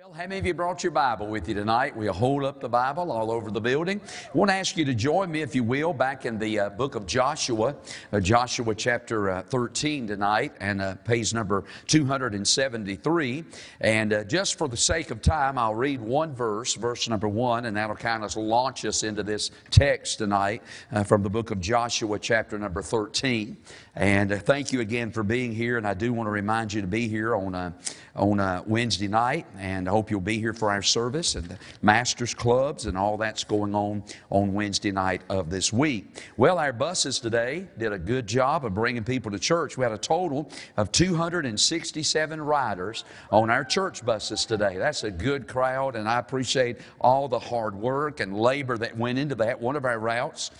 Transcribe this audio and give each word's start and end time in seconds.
Well, 0.00 0.14
how 0.14 0.22
many 0.22 0.38
of 0.38 0.46
you 0.46 0.54
brought 0.54 0.82
your 0.82 0.92
Bible 0.92 1.26
with 1.26 1.46
you 1.46 1.54
tonight? 1.54 1.94
We'll 1.94 2.14
hold 2.14 2.42
up 2.42 2.58
the 2.58 2.70
Bible 2.70 3.12
all 3.12 3.30
over 3.30 3.50
the 3.50 3.60
building. 3.60 4.00
I 4.34 4.38
want 4.38 4.50
to 4.50 4.54
ask 4.54 4.78
you 4.78 4.86
to 4.86 4.94
join 4.94 5.30
me, 5.30 5.42
if 5.42 5.54
you 5.54 5.62
will, 5.62 5.92
back 5.92 6.24
in 6.24 6.38
the 6.38 6.58
uh, 6.58 6.70
book 6.70 6.94
of 6.94 7.04
Joshua, 7.04 7.76
uh, 8.10 8.18
Joshua 8.18 8.74
chapter 8.74 9.28
uh, 9.28 9.42
13 9.42 10.06
tonight, 10.06 10.54
and 10.58 10.80
uh, 10.80 10.94
page 11.04 11.34
number 11.34 11.64
273. 11.88 13.44
And 13.82 14.12
uh, 14.14 14.24
just 14.24 14.56
for 14.56 14.68
the 14.68 14.76
sake 14.76 15.10
of 15.10 15.20
time, 15.20 15.58
I'll 15.58 15.74
read 15.74 16.00
one 16.00 16.34
verse, 16.34 16.76
verse 16.76 17.06
number 17.06 17.28
one, 17.28 17.66
and 17.66 17.76
that'll 17.76 17.94
kind 17.94 18.24
of 18.24 18.34
launch 18.36 18.86
us 18.86 19.02
into 19.02 19.22
this 19.22 19.50
text 19.68 20.16
tonight 20.16 20.62
uh, 20.92 21.04
from 21.04 21.22
the 21.22 21.30
book 21.30 21.50
of 21.50 21.60
Joshua, 21.60 22.18
chapter 22.18 22.58
number 22.58 22.80
13. 22.80 23.54
And 23.96 24.30
thank 24.46 24.72
you 24.72 24.80
again 24.80 25.10
for 25.10 25.22
being 25.22 25.52
here. 25.52 25.76
And 25.76 25.86
I 25.86 25.92
do 25.92 26.14
want 26.14 26.26
to 26.26 26.30
remind 26.30 26.72
you 26.72 26.80
to 26.80 26.86
be 26.86 27.06
here 27.06 27.36
on, 27.36 27.74
on 28.16 28.64
Wednesday 28.66 29.08
night. 29.08 29.44
And 29.58 29.89
I 29.90 29.92
hope 29.92 30.08
you'll 30.08 30.20
be 30.20 30.38
here 30.38 30.52
for 30.52 30.70
our 30.70 30.82
service 30.82 31.34
and 31.34 31.48
the 31.48 31.58
Masters 31.82 32.32
Clubs 32.32 32.86
and 32.86 32.96
all 32.96 33.16
that's 33.16 33.42
going 33.42 33.74
on 33.74 34.04
on 34.30 34.54
Wednesday 34.54 34.92
night 34.92 35.22
of 35.28 35.50
this 35.50 35.72
week. 35.72 36.22
Well, 36.36 36.58
our 36.60 36.72
buses 36.72 37.18
today 37.18 37.66
did 37.76 37.92
a 37.92 37.98
good 37.98 38.28
job 38.28 38.64
of 38.64 38.72
bringing 38.72 39.02
people 39.02 39.32
to 39.32 39.38
church. 39.40 39.76
We 39.76 39.82
had 39.82 39.90
a 39.90 39.98
total 39.98 40.48
of 40.76 40.92
267 40.92 42.40
riders 42.40 43.02
on 43.32 43.50
our 43.50 43.64
church 43.64 44.04
buses 44.06 44.44
today. 44.44 44.76
That's 44.76 45.02
a 45.02 45.10
good 45.10 45.48
crowd, 45.48 45.96
and 45.96 46.08
I 46.08 46.20
appreciate 46.20 46.76
all 47.00 47.26
the 47.26 47.40
hard 47.40 47.74
work 47.74 48.20
and 48.20 48.38
labor 48.38 48.78
that 48.78 48.96
went 48.96 49.18
into 49.18 49.34
that. 49.34 49.60
One 49.60 49.74
of 49.74 49.84
our 49.84 49.98
routes 49.98 50.52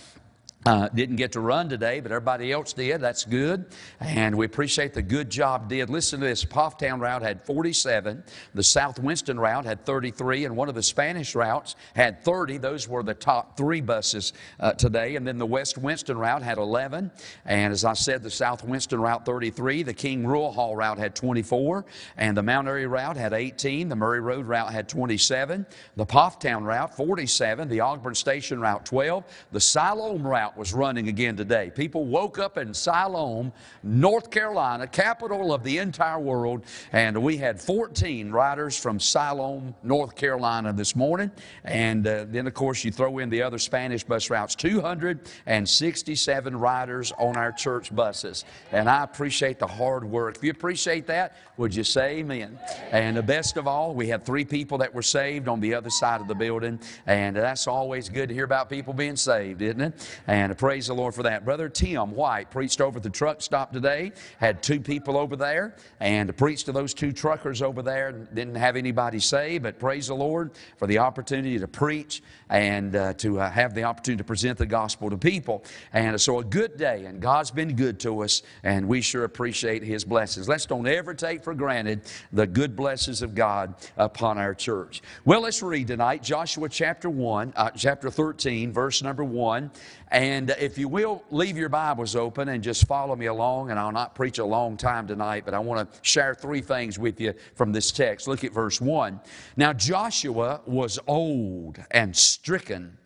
uh, 0.67 0.89
didn't 0.89 1.17
get 1.17 1.33
to 1.33 1.41
run 1.41 1.71
today, 1.71 2.01
but 2.01 2.13
everybody 2.13 2.53
else 2.53 2.75
did. 2.75 3.01
That's 3.01 3.25
good. 3.25 3.65
And 3.99 4.37
we 4.37 4.45
appreciate 4.45 4.93
the 4.93 5.01
good 5.01 5.31
job 5.31 5.71
did. 5.71 5.89
Listen 5.89 6.21
to 6.21 6.27
this. 6.27 6.45
Pfafftown 6.45 7.01
route 7.01 7.23
had 7.23 7.41
47. 7.41 8.23
The 8.53 8.63
South 8.63 8.99
Winston 8.99 9.41
route 9.41 9.65
had 9.65 9.87
33. 9.87 10.45
And 10.45 10.57
one 10.57 10.69
of 10.69 10.75
the 10.75 10.83
Spanish 10.83 11.35
routes 11.35 11.77
had 11.95 12.23
30. 12.25 12.59
Those 12.59 12.87
were 12.87 13.03
the 13.03 13.15
top 13.15 13.57
three 13.57 13.81
buses 13.81 14.35
uh, 14.59 14.73
today. 14.73 15.17
And 15.17 15.27
then 15.27 15.39
the 15.39 15.47
West 15.47 15.79
Winston 15.79 16.19
route 16.19 16.43
had 16.43 16.59
11. 16.59 17.11
And 17.47 17.73
as 17.73 17.87
I 17.87 17.95
said, 17.95 18.23
the 18.23 18.31
South 18.31 18.63
Winston 18.63 19.01
route 19.01 19.25
33. 19.25 19.83
The 19.83 19.95
King 19.95 20.27
Rural 20.27 20.53
Hall 20.53 20.77
route 20.77 20.99
had 20.99 21.15
24. 21.15 21.87
And 22.19 22.37
the 22.37 22.43
Mount 22.43 22.69
Airy 22.69 22.87
route 22.87 23.17
had 23.17 23.33
18. 23.33 23.89
The 23.89 23.97
Murray 23.97 24.21
Road 24.21 24.47
route 24.47 24.73
had 24.73 24.91
27. 24.91 25.65
The 25.97 26.05
Pfafftown 26.05 26.65
route 26.65 26.95
47. 26.95 27.67
The 27.67 27.79
Ogburn 27.79 28.15
Station 28.15 28.61
route 28.61 28.85
12. 28.85 29.25
The 29.53 29.61
Siloam 29.61 30.27
route 30.27 30.50
was 30.57 30.73
running 30.73 31.09
again 31.09 31.37
today. 31.37 31.71
People 31.75 32.05
woke 32.05 32.39
up 32.39 32.59
in 32.59 32.75
Siloam, 32.75 33.53
North 33.83 34.31
Carolina, 34.31 34.87
capital 34.87 35.53
of 35.53 35.65
the 35.65 35.79
entire 35.79 36.19
world, 36.19 36.65
and 36.93 37.21
we 37.23 37.37
had 37.37 37.61
14 37.61 38.31
riders 38.31 38.79
from 38.79 39.01
Siloam, 39.01 39.75
North 39.83 40.15
Carolina 40.15 40.73
this 40.73 40.97
morning. 40.97 41.31
And 41.65 42.07
uh, 42.07 42.27
then, 42.29 42.47
of 42.47 42.55
course, 42.55 42.85
you 42.85 42.91
throw 42.91 43.19
in 43.19 43.31
the 43.31 43.43
other 43.43 43.59
Spanish 43.59 44.05
bus 44.05 44.31
routes 44.31 44.55
267 44.55 46.57
riders 46.57 47.13
on 47.19 47.37
our 47.37 47.53
church 47.53 47.95
buses. 47.95 48.45
And 48.73 48.89
I 48.89 49.05
appreciate 49.05 49.59
the 49.59 49.67
hard 49.67 50.05
work. 50.05 50.37
If 50.37 50.45
you 50.45 50.51
appreciate 50.51 51.07
that, 51.09 51.37
would 51.57 51.75
you 51.75 51.85
say 51.85 52.19
amen? 52.19 52.59
And 52.91 53.17
the 53.17 53.23
best 53.23 53.57
of 53.57 53.67
all, 53.67 53.95
we 53.95 54.09
had 54.09 54.25
three 54.25 54.45
people 54.45 54.79
that 54.79 54.95
were 54.95 55.03
saved 55.03 55.49
on 55.49 55.61
the 55.61 55.75
other 55.75 55.91
side 55.91 56.21
of 56.21 56.29
the 56.29 56.35
building. 56.35 56.81
And 57.07 57.37
that's 57.37 57.67
always 57.67 58.09
good 58.09 58.29
to 58.29 58.35
hear 58.35 58.45
about 58.45 58.71
people 58.71 58.95
being 58.95 59.17
saved, 59.17 59.63
isn't 59.63 59.81
it? 59.81 60.21
And 60.27 60.40
and 60.41 60.57
praise 60.57 60.87
the 60.87 60.95
Lord 60.95 61.15
for 61.15 61.23
that. 61.25 61.45
Brother 61.45 61.69
Tim 61.69 62.13
White 62.13 62.51
preached 62.51 62.81
over 62.81 62.97
at 62.97 63.03
the 63.03 63.11
truck 63.11 63.43
stop 63.43 63.73
today, 63.73 64.13
had 64.39 64.63
two 64.63 64.81
people 64.81 65.19
over 65.19 65.37
there, 65.37 65.77
and 66.01 66.35
preached 66.37 66.67
to 66.67 66.73
those 66.73 66.95
two 66.95 67.13
truckers 67.13 67.61
over 67.61 67.83
there. 67.83 68.13
Didn't 68.13 68.55
have 68.55 68.77
anybody 68.77 69.21
say, 69.21 69.59
but 69.59 69.79
praise 69.79 70.07
the 70.07 70.15
Lord 70.15 70.53
for 70.79 70.87
the 70.87 70.99
opportunity 70.99 71.59
to 71.59 71.69
preach 71.69 72.23
and 72.49 72.97
uh, 72.97 73.13
to 73.15 73.39
uh, 73.39 73.51
have 73.51 73.75
the 73.75 73.85
opportunity 73.85 74.19
to 74.19 74.25
present 74.25 74.57
the 74.57 74.67
gospel 74.67 75.11
to 75.11 75.19
people. 75.19 75.63
And 75.93 76.19
so 76.19 76.39
a 76.39 76.45
good 76.45 76.77
day, 76.79 77.05
and 77.05 77.21
God's 77.21 77.51
been 77.51 77.77
good 77.77 78.01
to 78.01 78.23
us, 78.23 78.43
and 78.63 78.89
we 78.89 79.03
sure 79.03 79.25
appreciate 79.25 79.83
His 79.83 80.05
blessings. 80.05 80.49
Let's 80.49 80.65
don't 80.65 80.87
ever 80.89 81.13
take 81.13 81.45
for 81.45 81.55
granted 81.55 82.03
the 82.33 82.47
good 82.47 82.75
blessings 82.75 83.21
of 83.21 83.35
God 83.35 83.75
upon 83.99 84.39
our 84.39 84.55
church. 84.55 85.03
Well, 85.25 85.43
let's 85.43 85.63
read 85.63 85.89
tonight 85.89 86.23
Joshua 86.23 86.69
chapter 86.69 87.11
1, 87.11 87.53
uh, 87.57 87.71
chapter 87.71 88.11
13, 88.11 88.73
verse 88.73 89.03
number 89.03 89.23
1. 89.23 89.71
And 90.11 90.51
if 90.59 90.77
you 90.77 90.89
will, 90.89 91.23
leave 91.31 91.57
your 91.57 91.69
Bibles 91.69 92.17
open 92.17 92.49
and 92.49 92.65
just 92.65 92.87
follow 92.89 93.15
me 93.15 93.27
along. 93.27 93.71
And 93.71 93.79
I'll 93.79 93.93
not 93.93 94.17
preach 94.17 94.39
a 94.39 94.45
long 94.45 94.77
time 94.77 95.07
tonight, 95.07 95.45
but 95.45 95.55
I 95.55 95.61
want 95.61 95.93
to 95.93 95.99
share 96.03 96.35
three 96.35 96.61
things 96.61 96.99
with 96.99 97.21
you 97.21 97.35
from 97.55 97.71
this 97.71 97.93
text. 97.93 98.27
Look 98.27 98.43
at 98.43 98.53
verse 98.53 98.81
1. 98.81 99.21
Now, 99.57 99.73
Joshua 99.73 100.63
was 100.67 100.99
old 101.07 101.79
and 101.93 102.17
stricken 102.17 102.99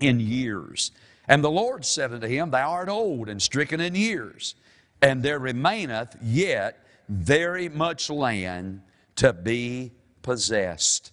in 0.00 0.18
years. 0.18 0.90
And 1.28 1.44
the 1.44 1.50
Lord 1.50 1.84
said 1.84 2.12
unto 2.12 2.26
him, 2.26 2.50
Thou 2.50 2.68
art 2.68 2.88
old 2.88 3.28
and 3.28 3.40
stricken 3.40 3.80
in 3.80 3.94
years, 3.94 4.56
and 5.00 5.22
there 5.22 5.38
remaineth 5.38 6.16
yet 6.20 6.84
very 7.08 7.68
much 7.68 8.10
land 8.10 8.82
to 9.16 9.32
be 9.32 9.92
possessed. 10.22 11.12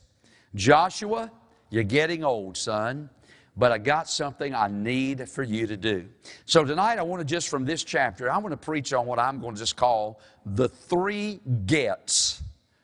Joshua, 0.56 1.32
you're 1.70 1.84
getting 1.84 2.24
old, 2.24 2.58
son 2.58 3.12
but 3.58 3.72
I 3.72 3.80
got 3.80 4.08
something 4.08 4.54
I 4.54 4.68
need 4.68 5.28
for 5.28 5.42
you 5.42 5.66
to 5.68 5.76
do. 5.76 6.06
So 6.46 6.64
tonight 6.64 7.00
I 7.00 7.02
want 7.02 7.22
to 7.22 7.26
just 7.26 7.50
from 7.50 7.66
this 7.66 7.84
chapter, 7.84 8.32
I 8.32 8.38
want 8.38 8.52
to 8.52 8.58
preach 8.58 8.94
on 8.94 9.08
what 9.08 9.18
I'm 9.18 9.42
going 9.42 9.56
to 9.56 9.60
just 9.60 9.76
call 9.76 10.20
the 10.46 10.70
three 10.70 11.40
gets 11.66 12.44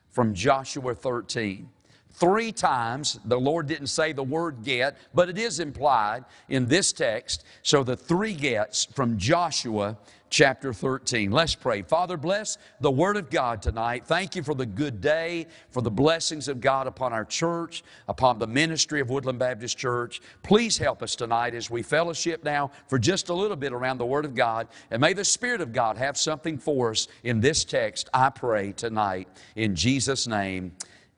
from 0.09 0.33
Joshua 0.33 0.95
13. 0.95 1.69
Three 2.11 2.51
times 2.51 3.19
the 3.25 3.39
Lord 3.39 3.67
didn't 3.67 3.87
say 3.87 4.13
the 4.13 4.23
word 4.23 4.63
get, 4.63 4.97
but 5.13 5.29
it 5.29 5.37
is 5.37 5.59
implied 5.59 6.25
in 6.49 6.67
this 6.67 6.91
text. 6.91 7.43
So 7.61 7.83
the 7.83 7.95
three 7.95 8.33
gets 8.33 8.85
from 8.85 9.17
Joshua 9.17 9.97
chapter 10.33 10.73
13. 10.73 11.31
Let's 11.31 11.53
pray. 11.53 11.83
Father, 11.83 12.17
bless 12.17 12.57
the 12.81 12.89
Word 12.89 13.17
of 13.17 13.29
God 13.29 13.61
tonight. 13.61 14.07
Thank 14.07 14.35
you 14.35 14.41
for 14.41 14.55
the 14.55 14.65
good 14.65 14.99
day, 14.99 15.45
for 15.69 15.81
the 15.83 15.91
blessings 15.91 16.47
of 16.47 16.59
God 16.59 16.87
upon 16.87 17.13
our 17.13 17.23
church, 17.23 17.83
upon 18.07 18.39
the 18.39 18.47
ministry 18.47 18.99
of 18.99 19.11
Woodland 19.11 19.37
Baptist 19.37 19.77
Church. 19.77 20.21
Please 20.41 20.75
help 20.75 21.03
us 21.03 21.15
tonight 21.15 21.53
as 21.53 21.69
we 21.69 21.83
fellowship 21.83 22.43
now 22.43 22.71
for 22.87 22.97
just 22.97 23.29
a 23.29 23.33
little 23.33 23.55
bit 23.55 23.73
around 23.73 23.99
the 23.99 24.07
Word 24.07 24.25
of 24.25 24.33
God. 24.33 24.67
And 24.89 24.99
may 24.99 25.13
the 25.13 25.23
Spirit 25.23 25.61
of 25.61 25.71
God 25.71 25.97
have 25.97 26.17
something 26.17 26.57
for 26.57 26.89
us 26.89 27.07
in 27.23 27.39
this 27.39 27.63
text, 27.63 28.09
I 28.11 28.31
pray 28.31 28.71
tonight. 28.71 29.27
In 29.55 29.75
Jesus' 29.75 30.25
name, 30.25 30.71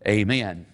amen. 0.06 0.66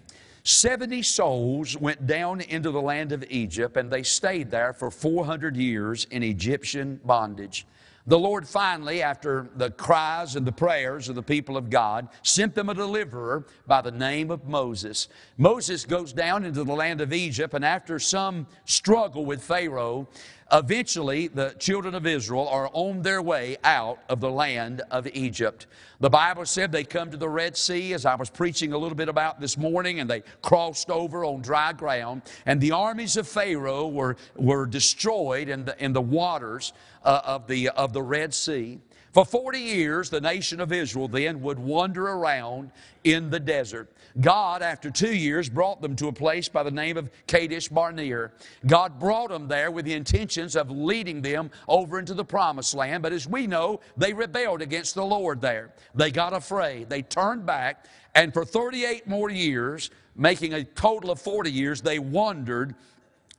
70 0.44 1.04
souls 1.04 1.78
went 1.78 2.08
down 2.08 2.42
into 2.42 2.72
the 2.72 2.82
land 2.82 3.12
of 3.12 3.24
Egypt 3.30 3.78
and 3.78 3.92
they 3.92 4.02
stayed 4.02 4.50
there 4.50 4.74
for 4.74 4.90
400 4.90 5.56
years 5.56 6.08
in 6.10 6.24
Egyptian 6.24 7.00
bondage. 7.06 7.68
The 8.08 8.18
Lord 8.18 8.48
finally, 8.48 9.04
after 9.04 9.48
the 9.56 9.70
cries 9.70 10.36
and 10.36 10.46
the 10.46 10.52
prayers 10.52 11.08
of 11.08 11.16
the 11.16 11.22
people 11.22 11.56
of 11.56 11.70
God, 11.70 12.10
sent 12.24 12.56
them 12.56 12.70
a 12.70 12.74
deliverer 12.74 13.46
by 13.68 13.82
the 13.82 13.92
name 13.92 14.32
of 14.32 14.48
Moses. 14.48 15.08
Moses 15.38 15.86
goes 15.86 16.12
down 16.12 16.44
into 16.44 16.64
the 16.64 16.74
land 16.74 17.00
of 17.02 17.14
Egypt, 17.14 17.54
and 17.54 17.64
after 17.64 18.00
some 18.00 18.48
struggle 18.66 19.24
with 19.24 19.44
Pharaoh, 19.44 20.08
Eventually, 20.54 21.30
the 21.30 21.56
children 21.60 21.96
of 21.96 22.06
Israel 22.06 22.46
are 22.50 22.70
on 22.74 23.02
their 23.04 23.22
way 23.22 23.56
out 23.64 24.00
of 24.10 24.20
the 24.20 24.30
land 24.30 24.82
of 24.92 25.08
Egypt. 25.14 25.66
The 26.02 26.10
Bible 26.10 26.46
said 26.46 26.74
they 26.74 26.84
come 26.84 27.10
to 27.12 27.18
the 27.18 27.30
Red 27.30 27.56
Sea, 27.56 27.94
as 27.94 28.06
I 28.06 28.16
was 28.16 28.30
preaching 28.30 28.74
a 28.74 28.78
little 28.78 28.98
bit 28.98 29.08
about 29.08 29.40
this 29.40 29.58
morning, 29.58 30.02
and 30.02 30.10
they 30.10 30.24
crossed 30.42 30.90
over 30.90 31.24
on 31.24 31.42
dry 31.42 31.72
ground. 31.72 32.24
And 32.46 32.60
the 32.60 32.72
armies 32.72 33.16
of 33.16 33.30
Pharaoh 33.30 33.88
were, 33.88 34.18
were 34.36 34.66
destroyed 34.66 35.48
in 35.48 35.64
the, 35.64 35.82
in 35.82 35.94
the 35.94 36.02
waters 36.02 36.74
uh, 37.06 37.22
of, 37.24 37.48
the, 37.48 37.70
of 37.70 37.94
the 37.94 38.02
Red 38.02 38.34
Sea. 38.34 38.80
For 39.14 39.26
40 39.26 39.60
years, 39.60 40.10
the 40.10 40.22
nation 40.22 40.60
of 40.60 40.72
Israel 40.74 41.08
then 41.08 41.42
would 41.42 41.60
wander 41.60 42.08
around 42.08 42.72
in 43.04 43.30
the 43.30 43.40
desert. 43.40 43.92
God, 44.20 44.62
after 44.62 44.92
two 44.92 45.16
years, 45.16 45.50
brought 45.50 45.82
them 45.82 45.96
to 45.98 46.08
a 46.08 46.14
place 46.14 46.50
by 46.50 46.64
the 46.64 46.72
name 46.72 46.98
of 46.98 47.10
Kadesh 47.28 47.70
Barnea. 47.70 48.32
God 48.66 49.00
brought 49.00 49.30
them 49.30 49.48
there 49.48 49.72
with 49.72 49.86
the 49.86 49.94
intentions 49.94 50.56
of 50.56 50.70
leading 50.70 51.22
them 51.22 51.52
over 51.68 52.00
into 52.00 52.14
the 52.14 52.26
promised 52.26 52.74
land. 52.74 53.04
But 53.04 53.14
as 53.14 53.28
we 53.28 53.48
know, 53.48 53.80
they 53.98 54.14
rebelled 54.14 54.62
against 54.62 54.96
the 54.96 55.06
Lord 55.06 55.42
there. 55.42 55.74
They 55.96 56.12
got 56.12 56.34
afraid. 56.34 56.90
They 56.90 57.02
turned 57.02 57.46
back. 57.46 57.86
And 58.14 58.34
for 58.34 58.44
38 58.44 59.08
more 59.08 59.30
years, 59.30 59.90
making 60.16 60.54
a 60.54 60.64
total 60.64 61.12
of 61.12 61.22
40 61.22 61.52
years, 61.52 61.82
they 61.82 62.00
wandered 62.00 62.76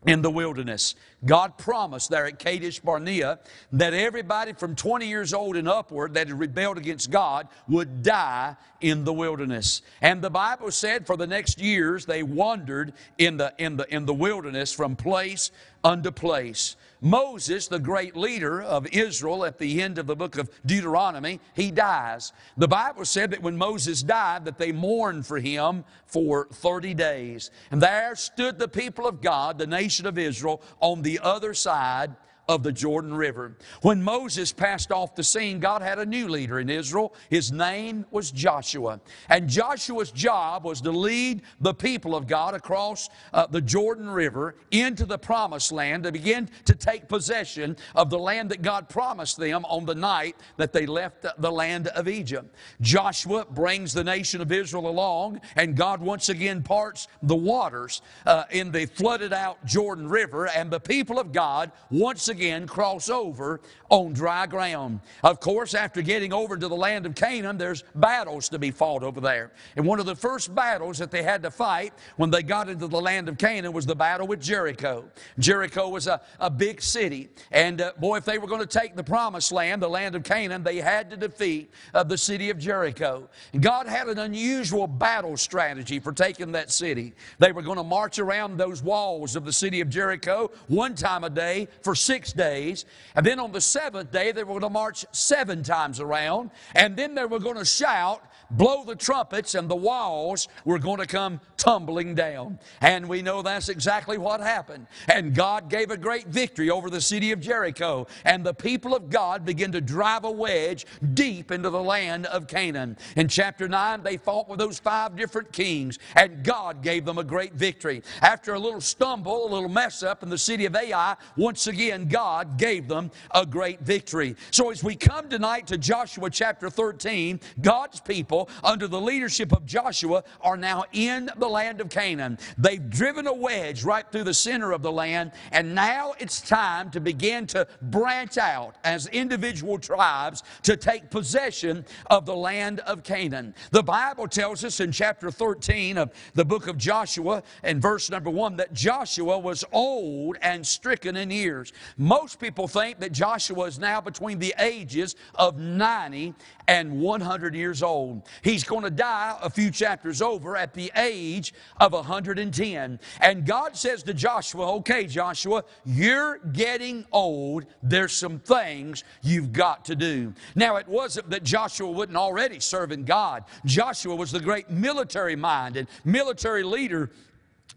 in 0.06 0.22
the 0.22 0.30
wilderness. 0.30 0.94
God 1.24 1.56
promised 1.56 2.10
there 2.10 2.26
at 2.26 2.38
Kadesh 2.38 2.80
Barnea 2.80 3.38
that 3.72 3.94
everybody 3.94 4.52
from 4.52 4.74
20 4.74 5.06
years 5.06 5.32
old 5.32 5.56
and 5.56 5.68
upward 5.68 6.14
that 6.14 6.28
had 6.28 6.38
rebelled 6.38 6.78
against 6.78 7.10
God 7.10 7.48
would 7.68 8.02
die 8.02 8.56
in 8.80 9.04
the 9.04 9.12
wilderness. 9.12 9.82
And 10.00 10.20
the 10.20 10.30
Bible 10.30 10.72
said 10.72 11.06
for 11.06 11.16
the 11.16 11.26
next 11.26 11.60
years 11.60 12.06
they 12.06 12.22
wandered 12.22 12.94
in 13.18 13.36
the, 13.36 13.54
in 13.58 13.76
the, 13.76 13.94
in 13.94 14.06
the 14.06 14.14
wilderness 14.14 14.72
from 14.72 14.96
place 14.96 15.52
unto 15.84 16.10
place. 16.10 16.76
Moses, 17.02 17.66
the 17.66 17.80
great 17.80 18.16
leader 18.16 18.62
of 18.62 18.86
Israel 18.86 19.44
at 19.44 19.58
the 19.58 19.82
end 19.82 19.98
of 19.98 20.06
the 20.06 20.14
book 20.14 20.38
of 20.38 20.48
Deuteronomy, 20.64 21.40
he 21.54 21.72
dies. 21.72 22.32
The 22.56 22.68
Bible 22.68 23.04
said 23.04 23.32
that 23.32 23.42
when 23.42 23.56
Moses 23.56 24.02
died 24.02 24.44
that 24.44 24.56
they 24.56 24.70
mourned 24.70 25.26
for 25.26 25.38
him 25.38 25.84
for 26.06 26.46
30 26.52 26.94
days. 26.94 27.50
And 27.72 27.82
there 27.82 28.14
stood 28.14 28.58
the 28.58 28.68
people 28.68 29.06
of 29.06 29.20
God, 29.20 29.58
the 29.58 29.66
nation 29.66 30.06
of 30.06 30.16
Israel, 30.16 30.62
on 30.80 31.02
the 31.02 31.18
other 31.20 31.54
side 31.54 32.14
of 32.48 32.62
the 32.62 32.72
Jordan 32.72 33.14
River. 33.14 33.56
When 33.82 34.02
Moses 34.02 34.52
passed 34.52 34.90
off 34.90 35.14
the 35.14 35.22
scene, 35.22 35.60
God 35.60 35.82
had 35.82 35.98
a 35.98 36.06
new 36.06 36.28
leader 36.28 36.58
in 36.58 36.68
Israel. 36.68 37.14
His 37.30 37.52
name 37.52 38.04
was 38.10 38.30
Joshua. 38.30 39.00
And 39.28 39.48
Joshua's 39.48 40.10
job 40.10 40.64
was 40.64 40.80
to 40.82 40.90
lead 40.90 41.42
the 41.60 41.74
people 41.74 42.14
of 42.14 42.26
God 42.26 42.54
across 42.54 43.08
uh, 43.32 43.46
the 43.46 43.60
Jordan 43.60 44.10
River 44.10 44.56
into 44.70 45.06
the 45.06 45.18
promised 45.18 45.72
land 45.72 46.04
to 46.04 46.12
begin 46.12 46.48
to 46.64 46.74
take 46.74 47.08
possession 47.08 47.76
of 47.94 48.10
the 48.10 48.18
land 48.18 48.50
that 48.50 48.62
God 48.62 48.88
promised 48.88 49.38
them 49.38 49.64
on 49.66 49.86
the 49.86 49.94
night 49.94 50.36
that 50.56 50.72
they 50.72 50.86
left 50.86 51.26
the 51.38 51.52
land 51.52 51.88
of 51.88 52.08
Egypt. 52.08 52.54
Joshua 52.80 53.44
brings 53.44 53.92
the 53.92 54.04
nation 54.04 54.40
of 54.40 54.50
Israel 54.50 54.88
along, 54.88 55.40
and 55.56 55.76
God 55.76 56.00
once 56.00 56.28
again 56.28 56.62
parts 56.62 57.08
the 57.22 57.36
waters 57.36 58.02
uh, 58.26 58.44
in 58.50 58.72
the 58.72 58.86
flooded 58.86 59.32
out 59.32 59.64
Jordan 59.64 60.08
River, 60.08 60.48
and 60.48 60.70
the 60.70 60.80
people 60.80 61.18
of 61.18 61.32
God 61.32 61.70
once 61.90 62.28
again 62.32 62.66
cross 62.66 63.08
over 63.08 63.60
on 63.88 64.12
dry 64.12 64.46
ground. 64.46 65.00
Of 65.22 65.38
course, 65.38 65.74
after 65.74 66.02
getting 66.02 66.32
over 66.32 66.56
to 66.56 66.66
the 66.66 66.74
land 66.74 67.06
of 67.06 67.14
Canaan, 67.14 67.58
there's 67.58 67.84
battles 67.94 68.48
to 68.48 68.58
be 68.58 68.72
fought 68.72 69.04
over 69.04 69.20
there. 69.20 69.52
And 69.76 69.86
one 69.86 70.00
of 70.00 70.06
the 70.06 70.16
first 70.16 70.52
battles 70.54 70.98
that 70.98 71.10
they 71.10 71.22
had 71.22 71.42
to 71.42 71.50
fight 71.50 71.92
when 72.16 72.30
they 72.30 72.42
got 72.42 72.68
into 72.68 72.88
the 72.88 73.00
land 73.00 73.28
of 73.28 73.38
Canaan 73.38 73.72
was 73.72 73.86
the 73.86 73.94
battle 73.94 74.26
with 74.26 74.40
Jericho. 74.40 75.04
Jericho 75.38 75.88
was 75.88 76.06
a, 76.06 76.20
a 76.40 76.50
big 76.50 76.82
city. 76.82 77.28
And 77.50 77.80
uh, 77.80 77.92
boy, 77.98 78.16
if 78.16 78.24
they 78.24 78.38
were 78.38 78.48
going 78.48 78.66
to 78.66 78.78
take 78.78 78.96
the 78.96 79.04
promised 79.04 79.52
land, 79.52 79.82
the 79.82 79.88
land 79.88 80.14
of 80.14 80.24
Canaan, 80.24 80.62
they 80.62 80.78
had 80.78 81.10
to 81.10 81.16
defeat 81.16 81.70
uh, 81.94 82.02
the 82.02 82.18
city 82.18 82.50
of 82.50 82.58
Jericho. 82.58 83.28
God 83.60 83.86
had 83.86 84.08
an 84.08 84.18
unusual 84.18 84.86
battle 84.86 85.36
strategy 85.36 86.00
for 86.00 86.12
taking 86.12 86.52
that 86.52 86.70
city. 86.70 87.12
They 87.38 87.52
were 87.52 87.62
going 87.62 87.76
to 87.76 87.84
march 87.84 88.18
around 88.18 88.56
those 88.56 88.82
walls 88.82 89.36
of 89.36 89.44
the 89.44 89.52
city 89.52 89.80
of 89.82 89.90
Jericho 89.90 90.50
one 90.68 90.94
time 90.94 91.24
a 91.24 91.30
day 91.30 91.68
for 91.82 91.94
six 91.94 92.21
days. 92.30 92.84
And 93.16 93.26
then 93.26 93.40
on 93.40 93.50
the 93.50 93.60
seventh 93.60 94.12
day, 94.12 94.30
they 94.30 94.44
were 94.44 94.52
going 94.52 94.60
to 94.60 94.70
march 94.70 95.04
seven 95.10 95.64
times 95.64 95.98
around, 95.98 96.50
and 96.76 96.96
then 96.96 97.16
they 97.16 97.24
were 97.24 97.40
going 97.40 97.56
to 97.56 97.64
shout, 97.64 98.22
blow 98.50 98.84
the 98.84 98.94
trumpets, 98.94 99.56
and 99.56 99.68
the 99.68 99.74
walls 99.74 100.46
were 100.64 100.78
going 100.78 100.98
to 100.98 101.06
come 101.06 101.40
tumbling 101.62 102.12
down. 102.12 102.58
And 102.80 103.08
we 103.08 103.22
know 103.22 103.40
that's 103.40 103.68
exactly 103.68 104.18
what 104.18 104.40
happened. 104.40 104.88
And 105.08 105.32
God 105.32 105.70
gave 105.70 105.92
a 105.92 105.96
great 105.96 106.26
victory 106.26 106.70
over 106.70 106.90
the 106.90 107.00
city 107.00 107.30
of 107.30 107.38
Jericho, 107.38 108.08
and 108.24 108.44
the 108.44 108.52
people 108.52 108.96
of 108.96 109.08
God 109.10 109.44
began 109.44 109.70
to 109.70 109.80
drive 109.80 110.24
a 110.24 110.30
wedge 110.30 110.86
deep 111.14 111.52
into 111.52 111.70
the 111.70 111.80
land 111.80 112.26
of 112.26 112.48
Canaan. 112.48 112.98
In 113.14 113.28
chapter 113.28 113.68
9, 113.68 114.02
they 114.02 114.16
fought 114.16 114.48
with 114.48 114.58
those 114.58 114.80
five 114.80 115.14
different 115.14 115.52
kings, 115.52 116.00
and 116.16 116.42
God 116.42 116.82
gave 116.82 117.04
them 117.04 117.18
a 117.18 117.22
great 117.24 117.54
victory. 117.54 118.02
After 118.22 118.54
a 118.54 118.58
little 118.58 118.80
stumble, 118.80 119.46
a 119.46 119.50
little 119.54 119.68
mess 119.68 120.02
up 120.02 120.24
in 120.24 120.30
the 120.30 120.38
city 120.38 120.66
of 120.66 120.74
Ai, 120.74 121.14
once 121.36 121.68
again, 121.68 122.08
God 122.08 122.58
gave 122.58 122.88
them 122.88 123.12
a 123.32 123.46
great 123.46 123.78
victory. 123.82 124.34
So 124.50 124.70
as 124.72 124.82
we 124.82 124.96
come 124.96 125.28
tonight 125.28 125.68
to 125.68 125.78
Joshua 125.78 126.28
chapter 126.28 126.68
13, 126.68 127.38
God's 127.60 128.00
people, 128.00 128.48
under 128.64 128.88
the 128.88 129.00
leadership 129.00 129.52
of 129.52 129.64
Joshua, 129.64 130.24
are 130.40 130.56
now 130.56 130.86
in 130.92 131.30
the 131.36 131.51
land 131.52 131.80
of 131.80 131.88
Canaan. 131.88 132.38
They've 132.58 132.90
driven 132.90 133.26
a 133.26 133.32
wedge 133.32 133.84
right 133.84 134.04
through 134.10 134.24
the 134.24 134.34
center 134.34 134.72
of 134.72 134.82
the 134.82 134.90
land, 134.90 135.32
and 135.52 135.74
now 135.74 136.14
it's 136.18 136.40
time 136.40 136.90
to 136.90 137.00
begin 137.00 137.46
to 137.48 137.68
branch 137.82 138.38
out 138.38 138.76
as 138.84 139.06
individual 139.08 139.78
tribes 139.78 140.42
to 140.62 140.76
take 140.76 141.10
possession 141.10 141.84
of 142.06 142.26
the 142.26 142.34
land 142.34 142.80
of 142.80 143.02
Canaan. 143.02 143.54
The 143.70 143.82
Bible 143.82 144.26
tells 144.26 144.64
us 144.64 144.80
in 144.80 144.92
chapter 144.92 145.30
13 145.30 145.98
of 145.98 146.12
the 146.34 146.44
book 146.44 146.66
of 146.66 146.76
Joshua, 146.78 147.42
and 147.62 147.80
verse 147.80 148.10
number 148.10 148.30
1, 148.30 148.56
that 148.56 148.72
Joshua 148.72 149.38
was 149.38 149.64
old 149.72 150.38
and 150.42 150.66
stricken 150.66 151.16
in 151.16 151.30
years. 151.30 151.72
Most 151.96 152.40
people 152.40 152.66
think 152.66 153.00
that 153.00 153.12
Joshua 153.12 153.66
is 153.66 153.78
now 153.78 154.00
between 154.00 154.38
the 154.38 154.54
ages 154.58 155.16
of 155.34 155.58
90 155.58 156.34
and 156.68 157.00
100 157.00 157.54
years 157.54 157.82
old. 157.82 158.22
He's 158.42 158.64
going 158.64 158.84
to 158.84 158.90
die 158.90 159.36
a 159.42 159.50
few 159.50 159.70
chapters 159.70 160.22
over 160.22 160.56
at 160.56 160.74
the 160.74 160.92
age 160.96 161.41
of 161.80 161.92
110. 161.92 163.00
And 163.20 163.46
God 163.46 163.76
says 163.76 164.02
to 164.04 164.14
Joshua, 164.14 164.76
Okay, 164.76 165.06
Joshua, 165.06 165.64
you're 165.84 166.38
getting 166.52 167.04
old. 167.10 167.64
There's 167.82 168.12
some 168.12 168.38
things 168.38 169.02
you've 169.22 169.52
got 169.52 169.86
to 169.86 169.96
do. 169.96 170.34
Now, 170.54 170.76
it 170.76 170.86
wasn't 170.86 171.30
that 171.30 171.42
Joshua 171.42 171.90
wasn't 171.90 172.16
already 172.16 172.60
serving 172.60 173.04
God, 173.04 173.44
Joshua 173.64 174.14
was 174.14 174.30
the 174.30 174.40
great 174.40 174.70
military 174.70 175.36
mind 175.36 175.76
and 175.76 175.88
military 176.04 176.62
leader 176.62 177.10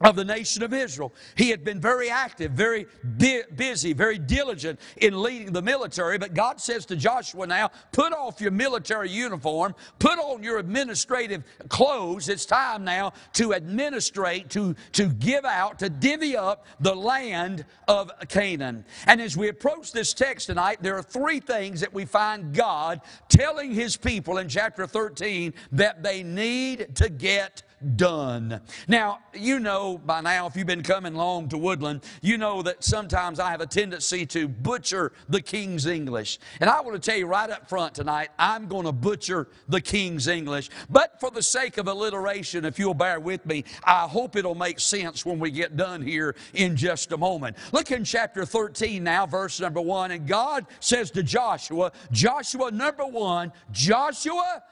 of 0.02 0.16
the 0.16 0.26
nation 0.26 0.62
of 0.64 0.74
Israel. 0.74 1.14
He 1.36 1.50
had 1.50 1.64
been 1.64 1.80
very 1.80 2.10
active, 2.10 2.52
very 2.52 2.86
busy, 3.18 3.94
very 3.94 4.18
diligent 4.18 4.80
in 4.98 5.22
leading 5.22 5.54
the 5.54 5.62
military. 5.62 6.18
But 6.18 6.34
God 6.34 6.60
says 6.60 6.86
to 6.88 6.96
Joshua 6.96 7.48
now, 7.48 7.72
put 7.92 8.12
off 8.12 8.42
your 8.42 8.52
military 8.52 9.10
uniform, 9.10 9.74
put 10.00 10.20
on 10.20 10.44
your 10.44 10.58
administrative 10.58 11.44
clothes. 11.70 12.28
It's 12.28 12.46
time 12.46 12.84
now 12.84 13.14
to 13.34 13.54
administrate, 13.54 14.50
to, 14.52 14.76
to 14.94 15.08
give 15.08 15.46
out, 15.46 15.80
to 15.80 15.90
divvy 15.90 16.36
up 16.36 16.66
the 16.80 16.96
land 16.96 17.66
of 17.88 18.12
Canaan. 18.28 18.84
And 19.08 19.22
as 19.22 19.38
we 19.38 19.48
approach 19.48 19.94
this 19.94 20.14
text 20.14 20.48
tonight, 20.48 20.80
there 20.82 20.98
are 20.98 21.04
three 21.04 21.40
things 21.40 21.80
that 21.82 21.94
we 21.94 22.06
find 22.06 22.54
God 22.54 23.00
telling 23.30 23.72
His 23.72 23.96
people 23.96 24.40
in 24.40 24.50
chapter 24.50 24.86
13 24.86 25.54
that 25.72 26.04
they 26.04 26.22
need 26.22 26.96
to 26.96 27.10
get 27.10 27.64
done. 27.96 28.62
Now, 28.88 29.20
you 29.34 29.60
know 29.60 29.98
by 29.98 30.22
now, 30.22 30.48
if 30.48 30.56
you've 30.56 30.68
been 30.68 30.84
coming 30.84 31.14
long 31.14 31.48
to 31.50 31.58
Woodland, 31.58 32.04
you 32.22 32.38
know 32.38 32.62
that 32.62 32.84
sometimes 32.84 33.40
I 33.40 33.52
have 33.52 33.62
a 33.62 33.66
tendency 33.66 34.26
to 34.28 34.48
butcher 34.48 35.12
the 35.30 35.42
King's 35.42 35.86
English. 35.86 36.40
And 36.60 36.70
I 36.70 36.82
want 36.82 37.02
to 37.02 37.12
tell 37.12 37.18
you 37.18 37.28
right 37.28 37.50
up 37.50 37.70
front 37.70 37.96
tonight, 37.96 38.30
I'm 38.40 38.68
going 38.68 38.86
to 38.86 38.92
butcher 38.92 39.48
the 39.68 39.82
King's 39.82 40.28
English. 40.28 40.70
But 40.90 41.20
for 41.20 41.32
the 41.32 41.42
sake 41.42 41.78
of 41.78 41.88
alliteration, 41.88 42.66
if 42.66 42.80
you'll 42.80 42.94
bear 42.94 43.20
with 43.20 43.46
me, 43.46 43.64
I 43.84 44.08
hope 44.08 44.36
it'll 44.36 44.56
make 44.56 44.80
sense 44.80 45.26
when 45.26 45.40
we 45.40 45.52
get 45.52 45.78
done 45.78 46.02
here 46.02 46.36
in 46.54 46.76
just 46.76 47.12
a 47.12 47.18
moment. 47.18 47.58
Look 47.72 47.92
in 47.92 48.04
chapter 48.04 48.46
13 48.46 49.04
now, 49.04 49.26
verse 49.26 49.60
number 49.60 49.82
1. 49.82 50.12
And 50.12 50.28
God 50.28 50.66
says 50.80 51.12
to 51.12 51.24
Joshua, 51.24 51.92
Joshua, 52.12 52.72
number 52.72 53.06
1, 53.06 53.52
Joshua, 53.72 54.64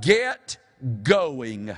get 0.00 0.58
going. 1.02 1.76